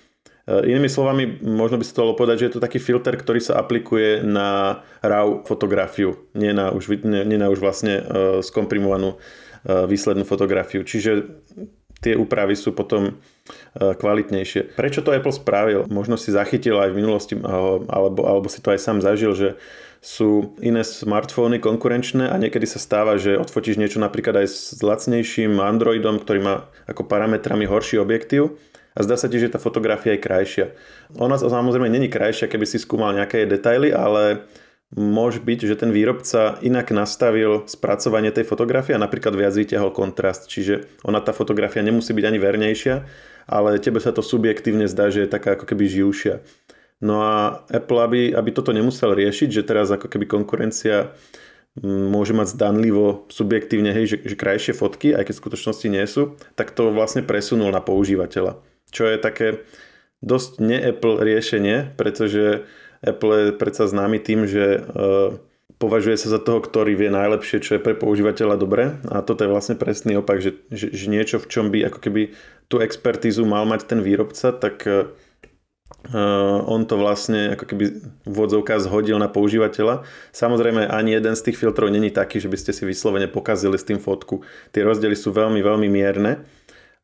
inými 0.67 0.91
slovami, 0.91 1.39
možno 1.39 1.79
by 1.79 1.87
sa 1.87 1.95
to 1.95 2.01
dalo 2.03 2.19
povedať, 2.19 2.35
že 2.35 2.45
je 2.51 2.53
to 2.59 2.65
taký 2.67 2.83
filter, 2.83 3.15
ktorý 3.15 3.39
sa 3.39 3.55
aplikuje 3.63 4.27
na 4.27 4.81
RAW 4.99 5.47
fotografiu, 5.47 6.19
nie 6.35 6.51
na 6.51 6.75
už, 6.75 6.99
nie, 7.07 7.23
nie 7.23 7.39
na 7.39 7.47
už 7.47 7.63
vlastne 7.63 8.01
e, 8.01 8.03
skomprimovanú 8.43 9.15
výslednú 9.65 10.29
fotografiu. 10.29 10.85
Čiže 10.85 11.41
tie 11.97 12.13
úpravy 12.13 12.53
sú 12.53 12.69
potom 12.77 13.17
kvalitnejšie. 13.77 14.73
Prečo 14.73 15.05
to 15.05 15.13
Apple 15.13 15.33
spravil? 15.33 15.85
Možno 15.87 16.17
si 16.17 16.33
zachytil 16.33 16.77
aj 16.81 16.89
v 16.93 16.99
minulosti, 16.99 17.33
alebo, 17.89 18.25
alebo 18.25 18.47
si 18.49 18.59
to 18.61 18.73
aj 18.73 18.79
sám 18.81 18.99
zažil, 19.05 19.37
že 19.37 19.49
sú 20.05 20.53
iné 20.61 20.85
smartfóny 20.85 21.57
konkurenčné 21.57 22.29
a 22.29 22.37
niekedy 22.37 22.69
sa 22.69 22.77
stáva, 22.77 23.17
že 23.17 23.41
odfotíš 23.41 23.81
niečo 23.81 23.97
napríklad 23.97 24.45
aj 24.45 24.47
s 24.53 24.77
lacnejším 24.85 25.57
Androidom, 25.57 26.21
ktorý 26.21 26.39
má 26.45 26.55
ako 26.85 27.09
parametrami 27.09 27.65
horší 27.65 27.97
objektív 27.97 28.53
a 28.93 29.01
zdá 29.01 29.17
sa 29.17 29.25
ti, 29.25 29.41
že 29.41 29.49
tá 29.49 29.57
fotografia 29.57 30.13
je 30.13 30.21
krajšia. 30.21 30.65
Ona 31.17 31.41
samozrejme 31.41 31.89
není 31.89 32.05
krajšia, 32.05 32.45
keby 32.45 32.69
si 32.69 32.77
skúmal 32.77 33.17
nejaké 33.17 33.49
detaily, 33.49 33.89
ale 33.89 34.45
môže 34.93 35.41
byť, 35.41 35.59
že 35.65 35.75
ten 35.81 35.89
výrobca 35.89 36.61
inak 36.61 36.93
nastavil 36.93 37.65
spracovanie 37.65 38.29
tej 38.29 38.45
fotografie 38.45 38.93
a 38.93 39.01
napríklad 39.01 39.33
viac 39.33 39.57
vyťahol 39.57 39.89
kontrast, 39.89 40.45
čiže 40.45 40.85
ona 41.01 41.17
tá 41.19 41.33
fotografia 41.33 41.81
nemusí 41.81 42.13
byť 42.13 42.25
ani 42.25 42.37
vernejšia, 42.37 42.95
ale 43.49 43.81
tebe 43.81 43.97
sa 43.97 44.13
to 44.13 44.21
subjektívne 44.21 44.85
zdá, 44.85 45.09
že 45.09 45.25
je 45.25 45.33
taká 45.33 45.57
ako 45.57 45.65
keby 45.65 45.89
živšia. 45.89 46.45
No 47.03 47.21
a 47.21 47.65
Apple, 47.67 47.99
aby, 48.01 48.21
aby 48.31 48.49
toto 48.55 48.71
nemusel 48.71 49.11
riešiť, 49.11 49.49
že 49.51 49.67
teraz 49.67 49.91
ako 49.91 50.07
keby 50.07 50.25
konkurencia 50.29 51.11
môže 51.83 52.31
mať 52.31 52.55
zdanlivo 52.55 53.27
subjektívne, 53.27 53.91
hej, 53.91 54.15
že, 54.15 54.17
že 54.23 54.39
krajšie 54.39 54.71
fotky, 54.71 55.11
aj 55.11 55.27
keď 55.27 55.33
v 55.35 55.43
skutočnosti 55.43 55.87
nie 55.91 56.05
sú, 56.07 56.39
tak 56.55 56.71
to 56.71 56.95
vlastne 56.95 57.19
presunul 57.19 57.67
na 57.67 57.83
používateľa. 57.83 58.63
Čo 58.95 59.11
je 59.11 59.17
také 59.19 59.47
dosť 60.23 60.63
ne-Apple 60.63 61.19
riešenie, 61.19 61.99
pretože 61.99 62.63
Apple 63.05 63.53
je 63.53 63.57
predsa 63.57 63.85
známy 63.85 64.17
tým, 64.19 64.49
že 64.49 64.81
uh, 64.81 65.37
považuje 65.77 66.17
sa 66.17 66.33
za 66.33 66.39
toho, 66.41 66.63
ktorý 66.63 66.97
vie 66.97 67.13
najlepšie, 67.13 67.61
čo 67.61 67.77
je 67.77 67.83
pre 67.83 67.93
používateľa 67.93 68.55
dobre 68.57 68.97
a 69.11 69.21
toto 69.21 69.45
je 69.45 69.53
vlastne 69.53 69.75
presný 69.77 70.17
opak, 70.17 70.41
že, 70.41 70.57
že, 70.73 70.89
že 70.89 71.05
niečo, 71.11 71.37
v 71.37 71.49
čom 71.51 71.69
by 71.69 71.87
ako 71.91 71.99
keby 71.99 72.21
tú 72.71 72.81
expertízu 72.81 73.45
mal 73.45 73.67
mať 73.69 73.85
ten 73.85 73.99
výrobca, 74.01 74.55
tak 74.55 74.81
uh, 74.87 75.05
on 76.65 76.85
to 76.89 76.97
vlastne 76.97 77.53
ako 77.53 77.65
keby 77.69 77.85
vodzovka 78.25 78.81
zhodil 78.81 79.21
na 79.21 79.29
používateľa. 79.29 80.05
Samozrejme 80.33 80.89
ani 80.89 81.13
jeden 81.13 81.37
z 81.37 81.45
tých 81.49 81.57
filtrov 81.61 81.93
není 81.93 82.09
taký, 82.09 82.41
že 82.41 82.49
by 82.49 82.57
ste 82.57 82.71
si 82.73 82.83
vyslovene 82.85 83.29
pokazili 83.29 83.77
s 83.77 83.85
tým 83.85 84.01
fotku. 84.01 84.41
Tie 84.73 84.81
rozdiely 84.81 85.13
sú 85.13 85.29
veľmi, 85.33 85.61
veľmi 85.61 85.87
mierne, 85.89 86.45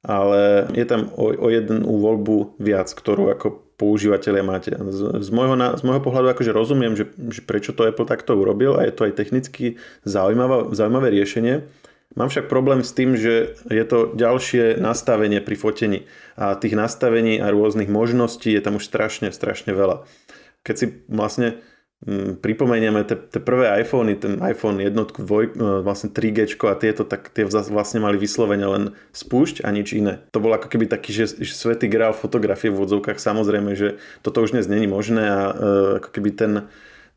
ale 0.01 0.65
je 0.73 0.85
tam 0.85 1.13
o, 1.13 1.29
o 1.29 1.47
jednu 1.49 1.85
voľbu 1.85 2.57
viac, 2.57 2.89
ktorú 2.89 3.29
ako 3.29 3.70
používateľe 3.81 4.45
máte. 4.45 4.69
Z, 4.69 5.25
z, 5.25 5.29
môjho, 5.33 5.57
z 5.57 5.81
môjho 5.81 6.01
pohľadu 6.05 6.29
akože 6.37 6.53
rozumiem, 6.53 6.93
že, 6.93 7.09
že 7.33 7.41
prečo 7.41 7.73
to 7.73 7.89
Apple 7.89 8.05
takto 8.05 8.37
urobil 8.37 8.77
a 8.77 8.85
je 8.85 8.93
to 8.93 9.09
aj 9.09 9.17
technicky 9.17 9.81
zaujímavé, 10.05 10.69
zaujímavé 10.77 11.09
riešenie. 11.09 11.65
Mám 12.13 12.29
však 12.29 12.51
problém 12.51 12.83
s 12.83 12.91
tým, 12.93 13.17
že 13.17 13.55
je 13.71 13.85
to 13.87 14.13
ďalšie 14.13 14.77
nastavenie 14.77 15.39
pri 15.41 15.55
fotení 15.55 15.99
a 16.35 16.59
tých 16.59 16.75
nastavení 16.75 17.39
a 17.39 17.49
rôznych 17.49 17.87
možností 17.87 18.51
je 18.51 18.61
tam 18.61 18.77
už 18.77 18.85
strašne, 18.85 19.31
strašne 19.31 19.71
veľa. 19.71 20.03
Keď 20.61 20.75
si 20.75 20.85
vlastne 21.09 21.57
pripomenieme 22.41 23.05
tie 23.05 23.37
prvé 23.37 23.77
iPhony, 23.85 24.17
ten 24.17 24.41
iPhone 24.41 24.81
jednotku, 24.81 25.21
dvoj, 25.21 25.53
e, 25.53 25.85
vlastne 25.85 26.09
3G 26.09 26.57
a 26.65 26.73
tieto, 26.73 27.05
tak 27.05 27.29
tie 27.29 27.45
vlastne 27.45 28.01
mali 28.01 28.17
vyslovene 28.17 28.65
len 28.65 28.83
spúšť 29.13 29.61
a 29.61 29.69
nič 29.69 29.93
iné. 29.93 30.25
To 30.33 30.41
bol 30.41 30.49
ako 30.49 30.65
keby 30.65 30.89
taký, 30.89 31.13
že, 31.13 31.37
že 31.37 31.53
svetý 31.53 31.85
grál 31.85 32.17
fotografie 32.17 32.73
v 32.73 32.81
odzovkách. 32.81 33.21
Samozrejme, 33.21 33.77
že 33.77 34.01
toto 34.25 34.41
už 34.41 34.57
dnes 34.57 34.65
není 34.65 34.89
možné 34.89 35.29
a 35.29 35.41
e, 35.53 35.53
ako 36.01 36.09
keby 36.09 36.29
ten, 36.33 36.53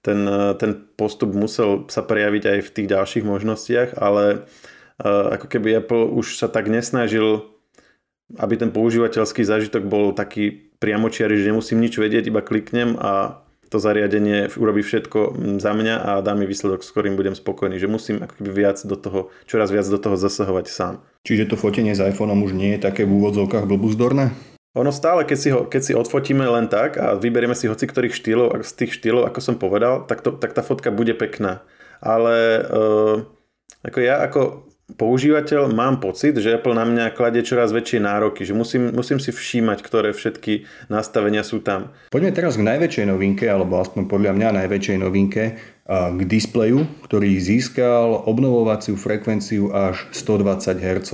ten, 0.05 0.21
e, 0.29 0.53
ten 0.61 0.77
postup 1.01 1.33
musel 1.33 1.89
sa 1.89 2.05
prejaviť 2.05 2.45
aj 2.45 2.59
v 2.69 2.73
tých 2.77 2.89
ďalších 2.93 3.25
možnostiach, 3.25 3.97
ale 3.97 4.45
ako 5.03 5.51
keby 5.51 5.83
Apple 5.83 6.07
už 6.07 6.39
sa 6.39 6.47
tak 6.47 6.71
nesnažil, 6.71 7.51
aby 8.39 8.55
ten 8.55 8.71
používateľský 8.71 9.43
zážitok 9.43 9.91
bol 9.91 10.15
taký 10.15 10.71
priamočiary, 10.79 11.35
že 11.35 11.51
nemusím 11.51 11.83
nič 11.83 11.99
vedieť, 11.99 12.31
iba 12.31 12.47
kliknem 12.47 12.95
a 13.03 13.43
to 13.69 13.77
zariadenie 13.81 14.53
urobí 14.57 14.85
všetko 14.85 15.37
za 15.61 15.73
mňa 15.73 15.95
a 16.01 16.11
dá 16.21 16.33
mi 16.37 16.45
výsledok, 16.45 16.85
s 16.85 16.91
ktorým 16.93 17.17
budem 17.17 17.37
spokojný, 17.37 17.77
že 17.81 17.91
musím 17.91 18.23
ako 18.23 18.35
keby 18.41 18.51
viac 18.51 18.79
do 18.83 18.97
toho, 18.97 19.21
čoraz 19.49 19.73
viac 19.73 19.87
do 19.89 19.99
toho 19.99 20.17
zasahovať 20.19 20.67
sám. 20.69 20.95
Čiže 21.25 21.53
to 21.53 21.57
fotenie 21.57 21.97
s 21.97 22.05
iPhoneom 22.05 22.45
už 22.45 22.53
nie 22.53 22.77
je 22.77 22.85
také 22.85 23.09
v 23.09 23.17
úvodzovkách 23.17 23.65
blbuzdorné? 23.65 24.35
Ono 24.75 24.91
stále, 24.91 25.23
keď 25.23 25.39
si, 25.39 25.49
ho, 25.55 25.61
keď 25.71 25.83
si 25.87 25.93
odfotíme 25.95 26.43
len 26.43 26.67
tak 26.67 26.99
a 26.99 27.15
vyberieme 27.15 27.55
si 27.55 27.71
hoci 27.71 27.87
ktorých 27.87 28.11
štýlov, 28.11 28.59
z 28.67 28.73
tých 28.75 28.99
štýlov, 28.99 29.31
ako 29.31 29.39
som 29.39 29.55
povedal, 29.55 30.03
tak, 30.11 30.27
to, 30.27 30.35
tak 30.35 30.51
tá 30.51 30.67
fotka 30.67 30.91
bude 30.91 31.15
pekná. 31.15 31.63
Ale 32.03 32.59
uh, 32.67 33.17
ako 33.87 33.99
ja 34.03 34.19
ako 34.27 34.67
používateľ 34.85 35.73
mám 35.73 36.05
pocit, 36.05 36.37
že 36.37 36.61
Apple 36.61 36.77
na 36.77 36.85
mňa 36.85 37.17
kladie 37.17 37.41
čoraz 37.41 37.73
väčšie 37.73 38.05
nároky, 38.05 38.45
že 38.45 38.53
musím, 38.53 38.93
musím 38.93 39.17
si 39.17 39.33
všímať, 39.33 39.81
ktoré 39.81 40.13
všetky 40.13 40.69
nastavenia 40.93 41.41
sú 41.41 41.65
tam. 41.65 41.97
Poďme 42.13 42.37
teraz 42.37 42.61
k 42.61 42.69
najväčšej 42.69 43.09
novinke, 43.09 43.49
alebo 43.49 43.81
aspoň 43.81 44.07
podľa 44.07 44.33
mňa 44.37 44.65
najväčšej 44.65 44.99
novinke, 45.01 45.57
k 45.89 46.21
displeju, 46.25 46.89
ktorý 47.05 47.37
získal 47.37 48.25
obnovovaciu 48.25 48.97
frekvenciu 48.97 49.69
až 49.69 50.09
120 50.17 50.81
Hz. 50.81 51.11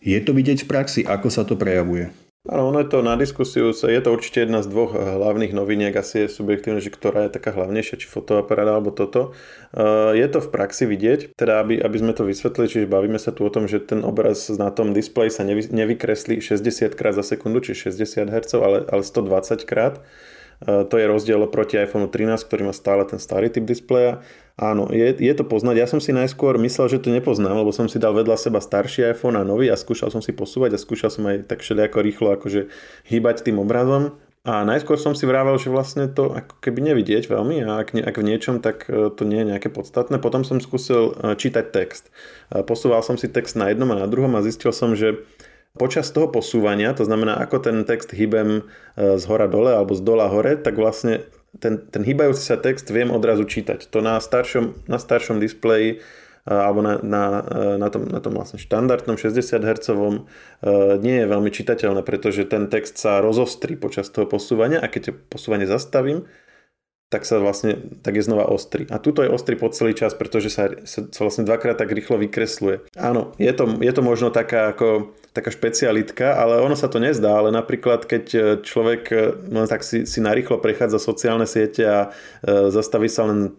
Je 0.00 0.16
to 0.24 0.32
vidieť 0.32 0.64
v 0.64 0.68
praxi, 0.68 1.00
ako 1.04 1.28
sa 1.28 1.44
to 1.44 1.60
prejavuje? 1.60 2.23
Áno, 2.44 2.68
ono 2.68 2.84
je 2.84 2.92
to 2.92 3.00
na 3.00 3.16
diskusiu, 3.16 3.72
je 3.72 4.00
to 4.04 4.12
určite 4.12 4.44
jedna 4.44 4.60
z 4.60 4.68
dvoch 4.68 4.92
eh, 4.92 5.00
hlavných 5.00 5.56
noviniek, 5.56 5.96
asi 5.96 6.28
je 6.28 6.36
subjektívne, 6.36 6.76
že 6.76 6.92
ktorá 6.92 7.24
je 7.24 7.32
taká 7.32 7.56
hlavnejšia, 7.56 8.04
či 8.04 8.04
fotoaparát 8.04 8.68
alebo 8.68 8.92
toto. 8.92 9.32
Eh, 9.72 10.20
je 10.20 10.28
to 10.28 10.44
v 10.44 10.52
praxi 10.52 10.84
vidieť, 10.84 11.40
teda 11.40 11.64
aby, 11.64 11.80
aby 11.80 11.96
sme 11.96 12.12
to 12.12 12.28
vysvetlili, 12.28 12.68
čiže 12.68 12.92
bavíme 12.92 13.16
sa 13.16 13.32
tu 13.32 13.48
o 13.48 13.50
tom, 13.50 13.64
že 13.64 13.80
ten 13.80 14.04
obraz 14.04 14.52
na 14.60 14.68
tom 14.68 14.92
displeji 14.92 15.32
sa 15.32 15.40
nevy, 15.40 15.72
nevykreslí 15.72 16.44
60 16.44 16.92
krát 16.92 17.16
za 17.16 17.24
sekundu, 17.24 17.64
či 17.64 17.72
60 17.72 18.28
Hz, 18.28 18.60
ale, 18.60 18.84
ale 18.92 19.00
120 19.00 19.64
krát. 19.64 20.04
Eh, 20.62 20.86
to 20.86 20.94
je 20.94 21.10
rozdiel 21.10 21.42
proti 21.50 21.80
iPhone 21.82 22.06
13, 22.06 22.46
ktorý 22.46 22.70
má 22.70 22.74
stále 22.76 23.02
ten 23.02 23.18
starý 23.18 23.50
typ 23.50 23.66
displeja 23.66 24.22
Áno, 24.54 24.86
je, 24.86 25.18
je 25.18 25.34
to 25.34 25.42
poznať. 25.42 25.82
Ja 25.82 25.90
som 25.90 25.98
si 25.98 26.14
najskôr 26.14 26.62
myslel, 26.62 26.86
že 26.86 27.02
to 27.02 27.10
nepoznám, 27.10 27.58
lebo 27.58 27.74
som 27.74 27.90
si 27.90 27.98
dal 27.98 28.14
vedľa 28.14 28.38
seba 28.38 28.62
starší 28.62 29.10
iPhone 29.10 29.34
a 29.34 29.42
nový 29.42 29.66
a 29.66 29.74
skúšal 29.74 30.14
som 30.14 30.22
si 30.22 30.30
posúvať 30.30 30.78
a 30.78 30.82
skúšal 30.82 31.10
som 31.10 31.26
aj 31.26 31.50
tak 31.50 31.66
všelijako 31.66 31.98
rýchlo 31.98 32.28
akože 32.38 32.70
hýbať 33.10 33.50
tým 33.50 33.58
obrazom. 33.58 34.14
A 34.46 34.62
najskôr 34.62 35.00
som 35.00 35.16
si 35.16 35.26
vrával, 35.26 35.58
že 35.58 35.74
vlastne 35.74 36.06
to 36.06 36.30
ako 36.30 36.60
keby 36.62 36.92
nevidieť 36.92 37.32
veľmi 37.32 37.64
a 37.66 37.82
ak, 37.82 37.96
ak 37.96 38.14
v 38.14 38.28
niečom, 38.28 38.60
tak 38.60 38.86
e, 38.92 39.08
to 39.08 39.24
nie 39.24 39.40
je 39.40 39.56
nejaké 39.56 39.72
podstatné. 39.72 40.20
Potom 40.20 40.44
som 40.44 40.60
skúsil 40.60 41.16
e, 41.16 41.32
čítať 41.34 41.72
text. 41.72 42.12
Posúval 42.52 43.00
som 43.00 43.16
si 43.16 43.26
text 43.26 43.56
na 43.56 43.72
jednom 43.72 43.88
a 43.90 44.04
na 44.04 44.06
druhom 44.06 44.30
a 44.36 44.44
zistil 44.44 44.70
som, 44.70 44.92
že 44.92 45.24
počas 45.74 46.10
toho 46.14 46.30
posúvania, 46.30 46.94
to 46.94 47.02
znamená 47.02 47.34
ako 47.42 47.58
ten 47.58 47.82
text 47.82 48.14
hýbem 48.14 48.62
z 48.94 49.24
hora 49.26 49.50
dole 49.50 49.74
alebo 49.74 49.98
z 49.98 50.02
dola 50.06 50.30
hore, 50.30 50.54
tak 50.54 50.78
vlastne 50.78 51.26
ten, 51.58 51.82
ten 51.90 52.02
hýbajúci 52.06 52.42
sa 52.42 52.58
text 52.58 52.90
viem 52.90 53.10
odrazu 53.10 53.46
čítať. 53.46 53.90
To 53.90 53.98
na 54.02 54.18
staršom, 54.18 54.86
na 54.86 54.98
staršom 54.98 55.42
displeji 55.42 56.02
alebo 56.44 56.84
na, 56.84 57.00
na, 57.00 57.24
na, 57.80 57.88
tom, 57.88 58.04
na 58.04 58.20
tom 58.20 58.36
vlastne 58.36 58.60
štandardnom 58.60 59.16
60 59.16 59.64
Hz 59.64 59.88
nie 61.00 61.16
je 61.24 61.26
veľmi 61.26 61.48
čitateľné, 61.48 62.04
pretože 62.04 62.44
ten 62.44 62.68
text 62.68 63.00
sa 63.00 63.24
rozostrí 63.24 63.80
počas 63.80 64.12
toho 64.12 64.28
posúvania 64.28 64.76
a 64.76 64.92
keď 64.92 65.16
posúvanie 65.32 65.64
zastavím, 65.64 66.28
tak 67.08 67.24
sa 67.24 67.38
vlastne, 67.40 67.96
tak 68.02 68.18
je 68.18 68.26
znova 68.26 68.44
ostrý. 68.50 68.84
A 68.90 68.98
tuto 68.98 69.22
je 69.22 69.30
ostrý 69.30 69.56
po 69.56 69.70
celý 69.70 69.94
čas, 69.96 70.12
pretože 70.12 70.50
sa, 70.50 70.68
sa, 70.84 71.06
sa 71.08 71.20
vlastne 71.22 71.46
dvakrát 71.46 71.78
tak 71.78 71.94
rýchlo 71.94 72.18
vykresluje. 72.20 72.92
Áno, 72.98 73.32
je 73.40 73.52
to, 73.54 73.64
je 73.80 73.92
to 73.94 74.02
možno 74.02 74.28
taká 74.34 74.74
ako 74.74 75.14
taká 75.34 75.50
špecialitka, 75.50 76.38
ale 76.38 76.62
ono 76.62 76.78
sa 76.78 76.86
to 76.86 77.02
nezdá, 77.02 77.42
ale 77.42 77.50
napríklad 77.50 78.06
keď 78.06 78.24
človek 78.62 79.02
no, 79.50 79.66
tak 79.66 79.82
si, 79.82 80.06
si 80.06 80.22
narýchlo 80.22 80.62
prechádza 80.62 81.02
sociálne 81.02 81.42
siete 81.44 81.82
a 81.82 82.14
e, 82.46 82.70
zastaví 82.70 83.10
sa 83.10 83.26
len 83.26 83.50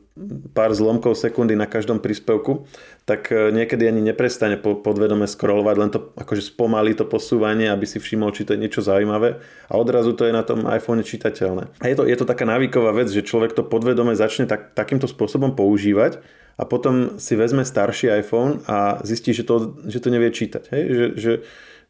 pár 0.56 0.72
zlomkov 0.72 1.20
sekundy 1.20 1.60
na 1.60 1.68
každom 1.68 2.00
príspevku, 2.00 2.64
tak 3.04 3.28
e, 3.28 3.52
niekedy 3.52 3.92
ani 3.92 4.00
neprestane 4.00 4.56
podvedome 4.56 5.28
scrollovať, 5.28 5.76
len 5.76 5.92
to 5.92 6.16
akože 6.16 6.56
spomalí 6.56 6.96
to 6.96 7.04
posúvanie, 7.04 7.68
aby 7.68 7.84
si 7.84 8.00
všimol, 8.00 8.32
či 8.32 8.48
to 8.48 8.56
je 8.56 8.64
niečo 8.64 8.80
zaujímavé 8.80 9.44
a 9.68 9.74
odrazu 9.76 10.16
to 10.16 10.24
je 10.24 10.32
na 10.32 10.48
tom 10.48 10.64
iPhone 10.72 11.04
čitateľné. 11.04 11.76
A 11.84 11.86
je 11.92 11.96
to, 12.00 12.08
je 12.08 12.16
to 12.16 12.24
taká 12.24 12.48
návyková 12.48 12.96
vec, 12.96 13.12
že 13.12 13.28
človek 13.28 13.52
to 13.52 13.68
podvedome 13.68 14.16
začne 14.16 14.48
tak, 14.48 14.72
takýmto 14.72 15.12
spôsobom 15.12 15.52
používať 15.52 16.24
a 16.56 16.64
potom 16.64 17.20
si 17.20 17.36
vezme 17.36 17.68
starší 17.68 18.12
iPhone 18.24 18.64
a 18.68 19.04
zistí, 19.04 19.36
že 19.36 19.44
to, 19.44 19.76
že 19.86 20.00
to 20.00 20.08
nevie 20.08 20.32
čítať. 20.32 20.64
Hej? 20.72 20.84
Že, 20.88 21.06
že, 21.16 21.34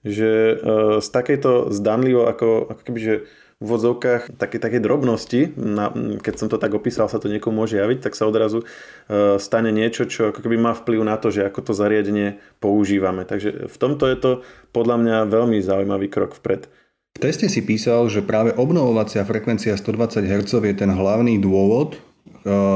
že 0.05 0.31
uh, 0.57 0.97
z 1.01 1.07
takejto 1.13 1.69
zdanlivo, 1.69 2.25
ako, 2.25 2.73
ako 2.73 2.81
keby, 2.81 2.99
že 2.99 3.15
v 3.55 3.71
vodzovkách 3.71 4.35
také, 4.35 4.59
také 4.59 4.83
drobnosti, 4.83 5.55
na, 5.55 5.87
keď 6.19 6.33
som 6.35 6.47
to 6.51 6.59
tak 6.59 6.75
opísal, 6.75 7.07
sa 7.07 7.23
to 7.23 7.31
niekomu 7.31 7.63
môže 7.63 7.79
javiť, 7.79 8.03
tak 8.03 8.17
sa 8.17 8.27
odrazu 8.27 8.65
uh, 8.65 9.39
stane 9.39 9.71
niečo, 9.71 10.03
čo 10.09 10.35
ako 10.35 10.43
keby 10.43 10.59
má 10.59 10.75
vplyv 10.75 11.01
na 11.07 11.15
to, 11.15 11.31
že 11.31 11.47
ako 11.47 11.71
to 11.71 11.73
zariadenie 11.77 12.41
používame. 12.59 13.23
Takže 13.23 13.71
v 13.71 13.77
tomto 13.79 14.11
je 14.11 14.17
to 14.19 14.31
podľa 14.75 14.97
mňa 14.99 15.17
veľmi 15.31 15.57
zaujímavý 15.63 16.11
krok 16.11 16.35
vpred. 16.35 16.67
V 17.15 17.23
teste 17.23 17.47
si 17.47 17.63
písal, 17.63 18.11
že 18.11 18.19
práve 18.19 18.51
obnovovacia 18.59 19.23
frekvencia 19.23 19.79
120 19.79 20.27
Hz 20.27 20.51
je 20.51 20.75
ten 20.75 20.91
hlavný 20.91 21.39
dôvod, 21.39 21.95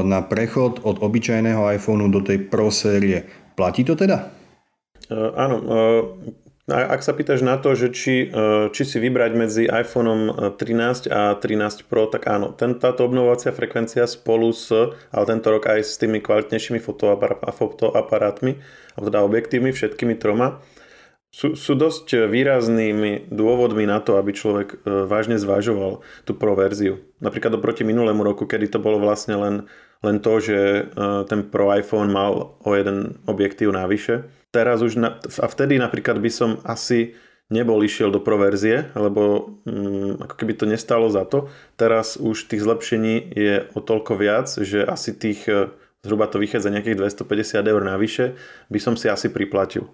na 0.02 0.20
prechod 0.26 0.82
od 0.82 0.98
obyčajného 0.98 1.62
iPhoneu 1.78 2.10
do 2.10 2.20
tej 2.20 2.50
Pro 2.50 2.74
série. 2.74 3.30
Platí 3.54 3.86
to 3.86 3.94
teda? 3.94 4.26
Uh, 5.06 5.30
áno. 5.38 5.56
Uh, 5.62 6.02
ak 6.70 7.02
sa 7.02 7.10
pýtaš 7.10 7.42
na 7.42 7.58
to, 7.58 7.74
že 7.74 7.90
či, 7.90 8.30
či 8.70 8.82
si 8.86 9.02
vybrať 9.02 9.32
medzi 9.34 9.66
iPhoneom 9.66 10.54
13 10.54 11.10
a 11.10 11.34
13 11.34 11.90
Pro, 11.90 12.06
tak 12.06 12.30
áno, 12.30 12.54
ten, 12.54 12.78
táto 12.78 13.02
obnovovacia 13.02 13.50
frekvencia 13.50 14.06
spolu 14.06 14.54
s, 14.54 14.70
ale 15.10 15.24
tento 15.26 15.50
rok 15.50 15.66
aj 15.66 15.82
s 15.82 15.98
tými 15.98 16.22
kvalitnejšími 16.22 16.78
fotoaparátmi, 17.50 18.52
alebo 18.94 19.06
teda 19.10 19.20
objektívmi, 19.26 19.74
všetkými 19.74 20.14
troma, 20.14 20.62
sú, 21.30 21.54
sú 21.54 21.78
dosť 21.78 22.26
výraznými 22.26 23.30
dôvodmi 23.30 23.86
na 23.86 24.02
to, 24.02 24.18
aby 24.18 24.34
človek 24.34 24.68
e, 24.82 25.06
vážne 25.06 25.38
zvažoval 25.38 26.02
tú 26.26 26.34
pro 26.34 26.58
verziu. 26.58 26.98
Napríklad 27.22 27.54
oproti 27.54 27.86
minulému 27.86 28.26
roku, 28.26 28.50
kedy 28.50 28.66
to 28.66 28.82
bolo 28.82 28.98
vlastne 28.98 29.38
len, 29.38 29.54
len 30.02 30.18
to, 30.18 30.42
že 30.42 30.58
e, 30.58 30.82
ten 31.30 31.46
pro 31.46 31.70
iPhone 31.70 32.10
mal 32.10 32.58
o 32.58 32.70
jeden 32.74 33.22
objektív 33.30 33.70
navyše. 33.70 34.26
Teraz 34.50 34.82
už, 34.82 34.98
na, 34.98 35.22
a 35.22 35.46
vtedy 35.46 35.78
napríklad 35.78 36.18
by 36.18 36.30
som 36.34 36.58
asi 36.66 37.14
nebol 37.46 37.78
išiel 37.82 38.10
do 38.10 38.18
pro 38.18 38.34
verzie, 38.34 38.90
lebo 38.98 39.54
mm, 39.62 40.26
ako 40.26 40.34
keby 40.34 40.52
to 40.58 40.66
nestalo 40.66 41.06
za 41.14 41.22
to. 41.30 41.46
Teraz 41.78 42.18
už 42.18 42.50
tých 42.50 42.66
zlepšení 42.66 43.14
je 43.38 43.70
o 43.74 43.78
toľko 43.78 44.18
viac, 44.18 44.50
že 44.50 44.82
asi 44.82 45.14
tých, 45.14 45.46
e, 45.46 45.70
zhruba 46.02 46.26
to 46.26 46.42
vychádza 46.42 46.74
nejakých 46.74 46.98
250 46.98 47.70
eur 47.70 47.82
navyše, 47.86 48.34
by 48.66 48.78
som 48.82 48.98
si 48.98 49.06
asi 49.06 49.30
priplatil. 49.30 49.86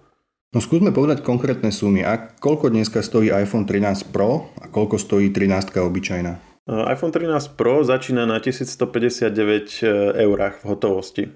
No 0.55 0.63
skúsme 0.63 0.95
povedať 0.95 1.27
konkrétne 1.27 1.75
sumy. 1.75 2.07
A 2.07 2.15
koľko 2.15 2.71
dneska 2.71 3.03
stojí 3.03 3.27
iPhone 3.35 3.67
13 3.67 4.15
Pro 4.15 4.47
a 4.55 4.71
koľko 4.71 4.95
stojí 4.95 5.27
13 5.35 5.75
obyčajná? 5.75 6.33
iPhone 6.67 7.11
13 7.11 7.59
Pro 7.59 7.83
začína 7.83 8.23
na 8.23 8.39
1159 8.39 9.27
e, 9.27 9.91
eurách 10.23 10.63
v 10.63 10.65
hotovosti 10.67 11.23
e, 11.27 11.31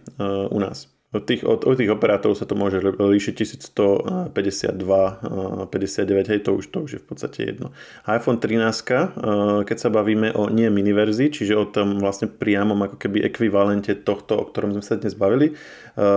u 0.47 0.59
nás. 0.63 0.87
Od 1.11 1.27
tých, 1.27 1.43
od, 1.43 1.67
od 1.67 1.75
tých 1.75 1.91
operátorov 1.91 2.39
sa 2.39 2.47
to 2.47 2.55
môže 2.55 2.79
líšiť 2.79 3.35
1152, 3.35 4.79
59, 4.79 6.31
hej, 6.31 6.39
to 6.39 6.55
už, 6.55 6.71
to 6.71 6.87
už 6.87 6.91
je 6.95 6.99
v 7.03 7.07
podstate 7.11 7.39
jedno. 7.51 7.75
iPhone 8.07 8.39
13, 8.39 9.67
keď 9.67 9.75
sa 9.75 9.91
bavíme 9.91 10.31
o 10.31 10.47
nie 10.47 10.71
miniverzii, 10.71 11.35
čiže 11.35 11.59
o 11.59 11.67
tom 11.67 11.99
vlastne 11.99 12.31
priamom 12.31 12.79
ako 12.87 12.95
keby 12.95 13.27
ekvivalente 13.27 13.91
tohto, 14.07 14.39
o 14.39 14.47
ktorom 14.47 14.71
sme 14.79 14.83
sa 14.87 14.95
dnes 14.95 15.11
bavili, 15.11 15.59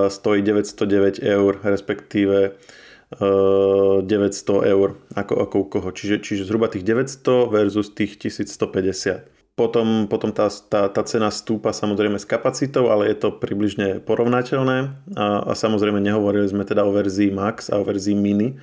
stojí 0.07 0.46
909 0.46 1.26
eur, 1.26 1.59
respektíve 1.66 2.54
900 3.12 4.64
eur 4.64 4.99
ako, 5.14 5.35
ako 5.45 5.55
u 5.61 5.67
koho. 5.69 5.88
Čiže, 5.93 6.25
čiže 6.25 6.49
zhruba 6.49 6.67
tých 6.67 6.83
900 6.83 7.53
versus 7.53 7.93
tých 7.93 8.19
1150. 8.19 9.35
Potom, 9.55 10.11
potom 10.11 10.35
tá, 10.35 10.51
tá, 10.51 10.90
tá 10.90 11.03
cena 11.07 11.31
stúpa 11.31 11.71
samozrejme 11.71 12.19
s 12.19 12.27
kapacitou, 12.27 12.90
ale 12.90 13.14
je 13.14 13.23
to 13.23 13.38
približne 13.38 14.03
porovnateľné 14.03 14.90
a, 15.14 15.47
a 15.47 15.53
samozrejme 15.55 16.03
nehovorili 16.03 16.51
sme 16.51 16.67
teda 16.67 16.83
o 16.83 16.90
verzii 16.90 17.31
Max 17.31 17.71
a 17.71 17.79
o 17.79 17.87
verzii 17.87 18.19
Mini, 18.19 18.51
e, 18.51 18.55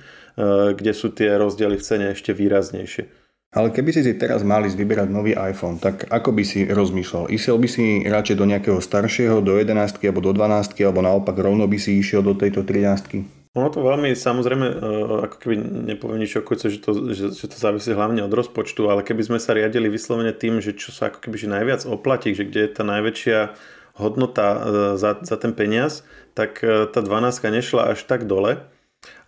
kde 0.76 0.92
sú 0.92 1.08
tie 1.08 1.32
rozdiely 1.32 1.80
v 1.80 1.86
cene 1.86 2.06
ešte 2.12 2.36
výraznejšie. 2.36 3.08
Ale 3.56 3.72
keby 3.72 3.88
si 3.88 4.04
si 4.04 4.12
teraz 4.20 4.44
mali 4.44 4.68
vyberať 4.68 5.08
nový 5.08 5.32
iPhone, 5.32 5.80
tak 5.80 6.08
ako 6.12 6.28
by 6.36 6.44
si 6.44 6.68
rozmýšľal? 6.68 7.32
Išiel 7.32 7.56
by 7.56 7.68
si 7.68 7.84
radšej 8.04 8.36
do 8.36 8.48
nejakého 8.48 8.80
staršieho, 8.80 9.40
do 9.40 9.56
11 9.56 9.96
alebo 9.96 10.20
do 10.20 10.32
12 10.36 10.76
alebo 10.76 11.00
naopak 11.00 11.36
rovno 11.40 11.64
by 11.64 11.80
si 11.80 11.96
išiel 11.96 12.20
do 12.20 12.36
tejto 12.36 12.68
13 12.68 13.41
ono 13.52 13.68
to 13.68 13.84
veľmi, 13.84 14.16
samozrejme, 14.16 14.66
e, 14.66 14.74
ako 15.28 15.36
keby 15.36 15.54
nepoviem 15.92 16.24
nič 16.24 16.40
okujúce, 16.40 16.72
že 16.72 16.78
to, 16.80 17.12
že, 17.12 17.36
že 17.36 17.46
to 17.52 17.56
závisí 17.60 17.92
hlavne 17.92 18.24
od 18.24 18.32
rozpočtu, 18.32 18.88
ale 18.88 19.04
keby 19.04 19.28
sme 19.28 19.38
sa 19.38 19.52
riadili 19.52 19.92
vyslovene 19.92 20.32
tým, 20.32 20.64
že 20.64 20.72
čo 20.72 20.88
sa 20.88 21.12
ako 21.12 21.20
keby 21.28 21.36
že 21.36 21.52
najviac 21.52 21.80
oplatí, 21.84 22.32
že 22.32 22.48
kde 22.48 22.64
je 22.64 22.70
tá 22.72 22.82
najväčšia 22.88 23.38
hodnota 24.00 24.46
e, 24.48 24.58
za, 24.96 25.20
za 25.20 25.36
ten 25.36 25.52
peniaz, 25.52 26.00
tak 26.32 26.64
e, 26.64 26.88
tá 26.88 27.04
12 27.04 27.44
nešla 27.52 27.92
až 27.92 28.08
tak 28.08 28.24
dole 28.24 28.64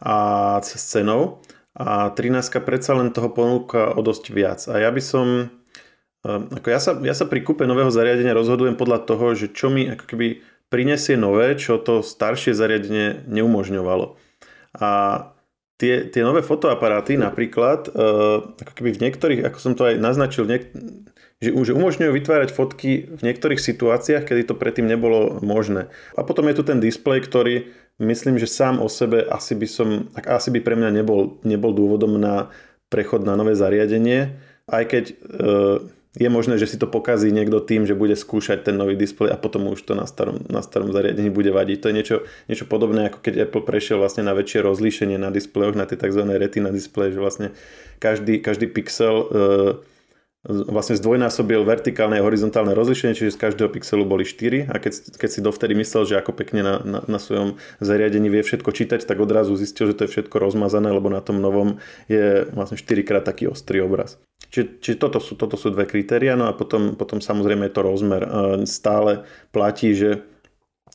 a 0.01 0.17
s 0.65 0.73
cenou 0.89 1.45
a 1.77 2.09
13 2.09 2.65
predsa 2.65 2.97
len 2.97 3.13
toho 3.13 3.29
ponúka 3.29 3.93
o 3.93 4.01
dosť 4.01 4.25
viac. 4.33 4.61
A 4.73 4.81
ja 4.81 4.89
by 4.95 5.03
som, 5.03 5.51
ako 6.23 6.69
ja 6.71 6.79
sa, 6.79 6.95
ja 7.03 7.13
sa 7.19 7.27
pri 7.27 7.43
kúpe 7.43 7.67
nového 7.67 7.91
zariadenia 7.91 8.31
rozhodujem 8.31 8.79
podľa 8.79 9.03
toho, 9.03 9.35
že 9.35 9.51
čo 9.51 9.75
mi 9.75 9.91
ako 9.91 10.07
keby 10.07 10.54
prinesie 10.75 11.15
nové, 11.15 11.55
čo 11.55 11.79
to 11.79 12.03
staršie 12.03 12.51
zariadenie 12.51 13.23
neumožňovalo. 13.31 14.19
A 14.75 14.91
tie, 15.79 16.11
tie 16.11 16.23
nové 16.27 16.43
fotoaparáty 16.43 17.15
napríklad, 17.15 17.95
uh, 17.95 18.43
ako 18.59 18.73
keby 18.75 18.91
v 18.99 19.03
niektorých, 19.07 19.41
ako 19.47 19.59
som 19.63 19.79
to 19.79 19.87
aj 19.87 20.03
naznačil, 20.03 20.51
niek- 20.51 20.75
že, 21.39 21.51
že 21.53 21.73
umožňujú 21.77 22.11
vytvárať 22.11 22.51
fotky 22.51 23.05
v 23.11 23.21
niektorých 23.21 23.61
situáciách, 23.61 24.25
kedy 24.25 24.49
to 24.49 24.59
predtým 24.59 24.89
nebolo 24.89 25.39
možné. 25.45 25.93
A 26.17 26.25
potom 26.25 26.49
je 26.49 26.57
tu 26.57 26.63
ten 26.65 26.81
displej, 26.81 27.23
ktorý 27.23 27.55
myslím, 28.01 28.41
že 28.41 28.51
sám 28.51 28.81
o 28.81 28.89
sebe 28.89 29.23
asi 29.23 29.55
by 29.55 29.69
som, 29.69 29.89
asi 30.17 30.49
by 30.51 30.65
pre 30.65 30.75
mňa 30.75 30.91
nebol, 30.91 31.39
nebol 31.45 31.77
dôvodom 31.77 32.19
na 32.19 32.51
prechod 32.89 33.27
na 33.27 33.37
nové 33.37 33.55
zariadenie, 33.59 34.39
aj 34.71 34.85
keď 34.89 35.05
uh, 35.13 35.79
je 36.15 36.31
možné, 36.31 36.63
že 36.63 36.71
si 36.71 36.79
to 36.79 36.87
pokazí 36.87 37.35
niekto 37.35 37.59
tým, 37.59 37.91
že 37.91 37.99
bude 37.99 38.15
skúšať 38.15 38.71
ten 38.71 38.79
nový 38.79 38.95
displej 38.95 39.35
a 39.35 39.37
potom 39.37 39.67
už 39.75 39.83
to 39.83 39.99
na 39.99 40.07
starom, 40.07 40.39
na 40.47 40.63
starom 40.63 40.95
zariadení 40.95 41.27
bude 41.27 41.51
vadiť. 41.51 41.79
To 41.83 41.87
je 41.91 41.95
niečo, 41.95 42.17
niečo 42.47 42.71
podobné, 42.71 43.11
ako 43.11 43.19
keď 43.19 43.51
Apple 43.51 43.67
prešiel 43.67 43.99
vlastne 43.99 44.23
na 44.23 44.31
väčšie 44.31 44.63
rozlíšenie 44.63 45.19
na 45.19 45.35
displejoch, 45.35 45.75
na 45.75 45.91
tie 45.91 45.99
tzv. 45.99 46.23
retina 46.39 46.71
displeje, 46.71 47.19
že 47.19 47.21
vlastne 47.21 47.49
každý, 47.99 48.39
každý 48.39 48.71
pixel 48.71 49.15
e, 49.15 49.27
vlastne 50.45 51.01
zdvojnásobil 51.01 51.65
vertikálne 51.65 52.21
a 52.21 52.25
horizontálne 52.25 52.77
rozlišenie, 52.77 53.17
čiže 53.17 53.33
z 53.33 53.41
každého 53.41 53.73
pixelu 53.73 54.05
boli 54.05 54.29
4 54.29 54.69
a 54.69 54.77
keď, 54.77 55.17
keď 55.17 55.31
si 55.33 55.41
dovtedy 55.41 55.73
myslel, 55.81 56.05
že 56.05 56.21
ako 56.21 56.37
pekne 56.37 56.61
na, 56.61 56.75
na, 56.85 57.01
na 57.09 57.19
svojom 57.19 57.57
zariadení 57.81 58.29
vie 58.29 58.45
všetko 58.45 58.69
čítať, 58.69 59.09
tak 59.09 59.25
odrazu 59.25 59.57
zistil, 59.57 59.89
že 59.89 59.97
to 59.97 60.05
je 60.05 60.13
všetko 60.13 60.37
rozmazané, 60.37 60.93
lebo 60.93 61.09
na 61.09 61.25
tom 61.25 61.41
novom 61.41 61.81
je 62.13 62.45
vlastne 62.53 62.77
4 62.77 63.09
krát 63.09 63.25
taký 63.25 63.49
ostrý 63.49 63.81
obraz. 63.81 64.21
Čiže, 64.53 64.85
čiže 64.85 64.97
toto, 65.01 65.19
sú, 65.19 65.33
toto 65.35 65.57
sú 65.57 65.73
dve 65.73 65.89
kritéria, 65.89 66.37
no 66.37 66.47
a 66.47 66.53
potom, 66.53 66.93
potom 66.95 67.25
samozrejme 67.25 67.67
je 67.67 67.75
to 67.75 67.83
rozmer. 67.83 68.23
Stále 68.69 69.25
platí, 69.51 69.97
že 69.97 70.29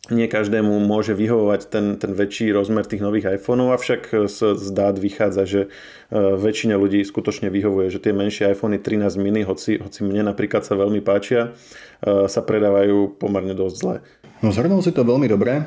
nie 0.10 0.28
každému 0.30 0.82
môže 0.82 1.14
vyhovovať 1.14 1.62
ten, 1.70 1.86
ten 1.98 2.12
väčší 2.14 2.54
rozmer 2.54 2.86
tých 2.86 3.02
nových 3.02 3.40
iPhoneov, 3.40 3.78
avšak 3.78 4.30
z, 4.30 4.58
z 4.58 4.68
dát 4.74 4.98
vychádza, 4.98 5.44
že 5.46 5.62
e, 5.66 5.70
väčšina 6.18 6.76
ľudí 6.76 7.02
skutočne 7.06 7.50
vyhovuje, 7.50 7.94
že 7.94 8.02
tie 8.02 8.14
menšie 8.14 8.52
iPhony 8.54 8.82
13 8.82 9.18
mini, 9.22 9.42
hoci, 9.46 9.78
hoci 9.78 10.00
mne 10.06 10.30
napríklad 10.30 10.66
sa 10.66 10.78
veľmi 10.78 11.00
páčia, 11.02 11.54
e, 12.02 12.28
sa 12.30 12.42
predávajú 12.42 13.22
pomerne 13.22 13.54
dosť 13.54 13.76
zle. 13.78 13.96
No 14.40 14.56
zhrnul 14.56 14.80
si 14.80 14.96
to 14.96 15.04
veľmi 15.04 15.28
dobre. 15.28 15.62
E, 15.62 15.64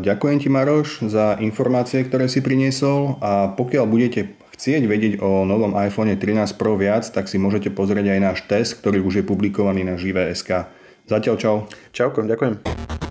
ďakujem 0.00 0.38
ti 0.42 0.48
Maroš 0.48 1.04
za 1.06 1.36
informácie, 1.38 2.02
ktoré 2.02 2.26
si 2.26 2.40
priniesol 2.40 3.20
a 3.20 3.52
pokiaľ 3.52 3.84
budete 3.84 4.34
chcieť 4.58 4.82
vedieť 4.90 5.14
o 5.22 5.46
novom 5.46 5.78
iPhone 5.78 6.10
13 6.10 6.58
Pro 6.58 6.74
viac, 6.74 7.06
tak 7.06 7.30
si 7.30 7.38
môžete 7.38 7.70
pozrieť 7.70 8.10
aj 8.10 8.20
náš 8.20 8.38
test, 8.50 8.82
ktorý 8.82 9.06
už 9.06 9.22
je 9.22 9.24
publikovaný 9.24 9.86
na 9.86 9.94
Živé.sk. 9.94 10.66
Zatiaľ 11.08 11.36
čau. 11.38 11.56
Čauko, 11.94 12.26
ďakujem. 12.26 13.07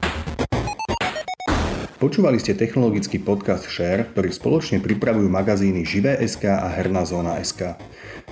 Počúvali 1.98 2.38
ste 2.38 2.54
technologický 2.54 3.18
podcast 3.18 3.66
Share, 3.66 4.06
ktorý 4.14 4.30
spoločne 4.30 4.78
pripravujú 4.78 5.34
magazíny 5.34 5.82
Živé.sk 5.82 6.46
a 6.46 6.70
Herná 6.70 7.02
zóna.sk. 7.02 7.74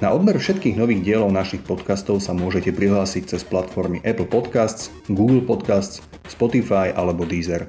Na 0.06 0.14
odber 0.14 0.38
všetkých 0.38 0.78
nových 0.78 1.02
dielov 1.02 1.34
našich 1.34 1.66
podcastov 1.66 2.22
sa 2.22 2.38
môžete 2.38 2.70
prihlásiť 2.70 3.34
cez 3.34 3.42
platformy 3.42 4.06
Apple 4.06 4.30
Podcasts, 4.30 4.94
Google 5.10 5.42
Podcasts, 5.42 6.06
Spotify 6.30 6.94
alebo 6.94 7.26
Deezer. 7.26 7.66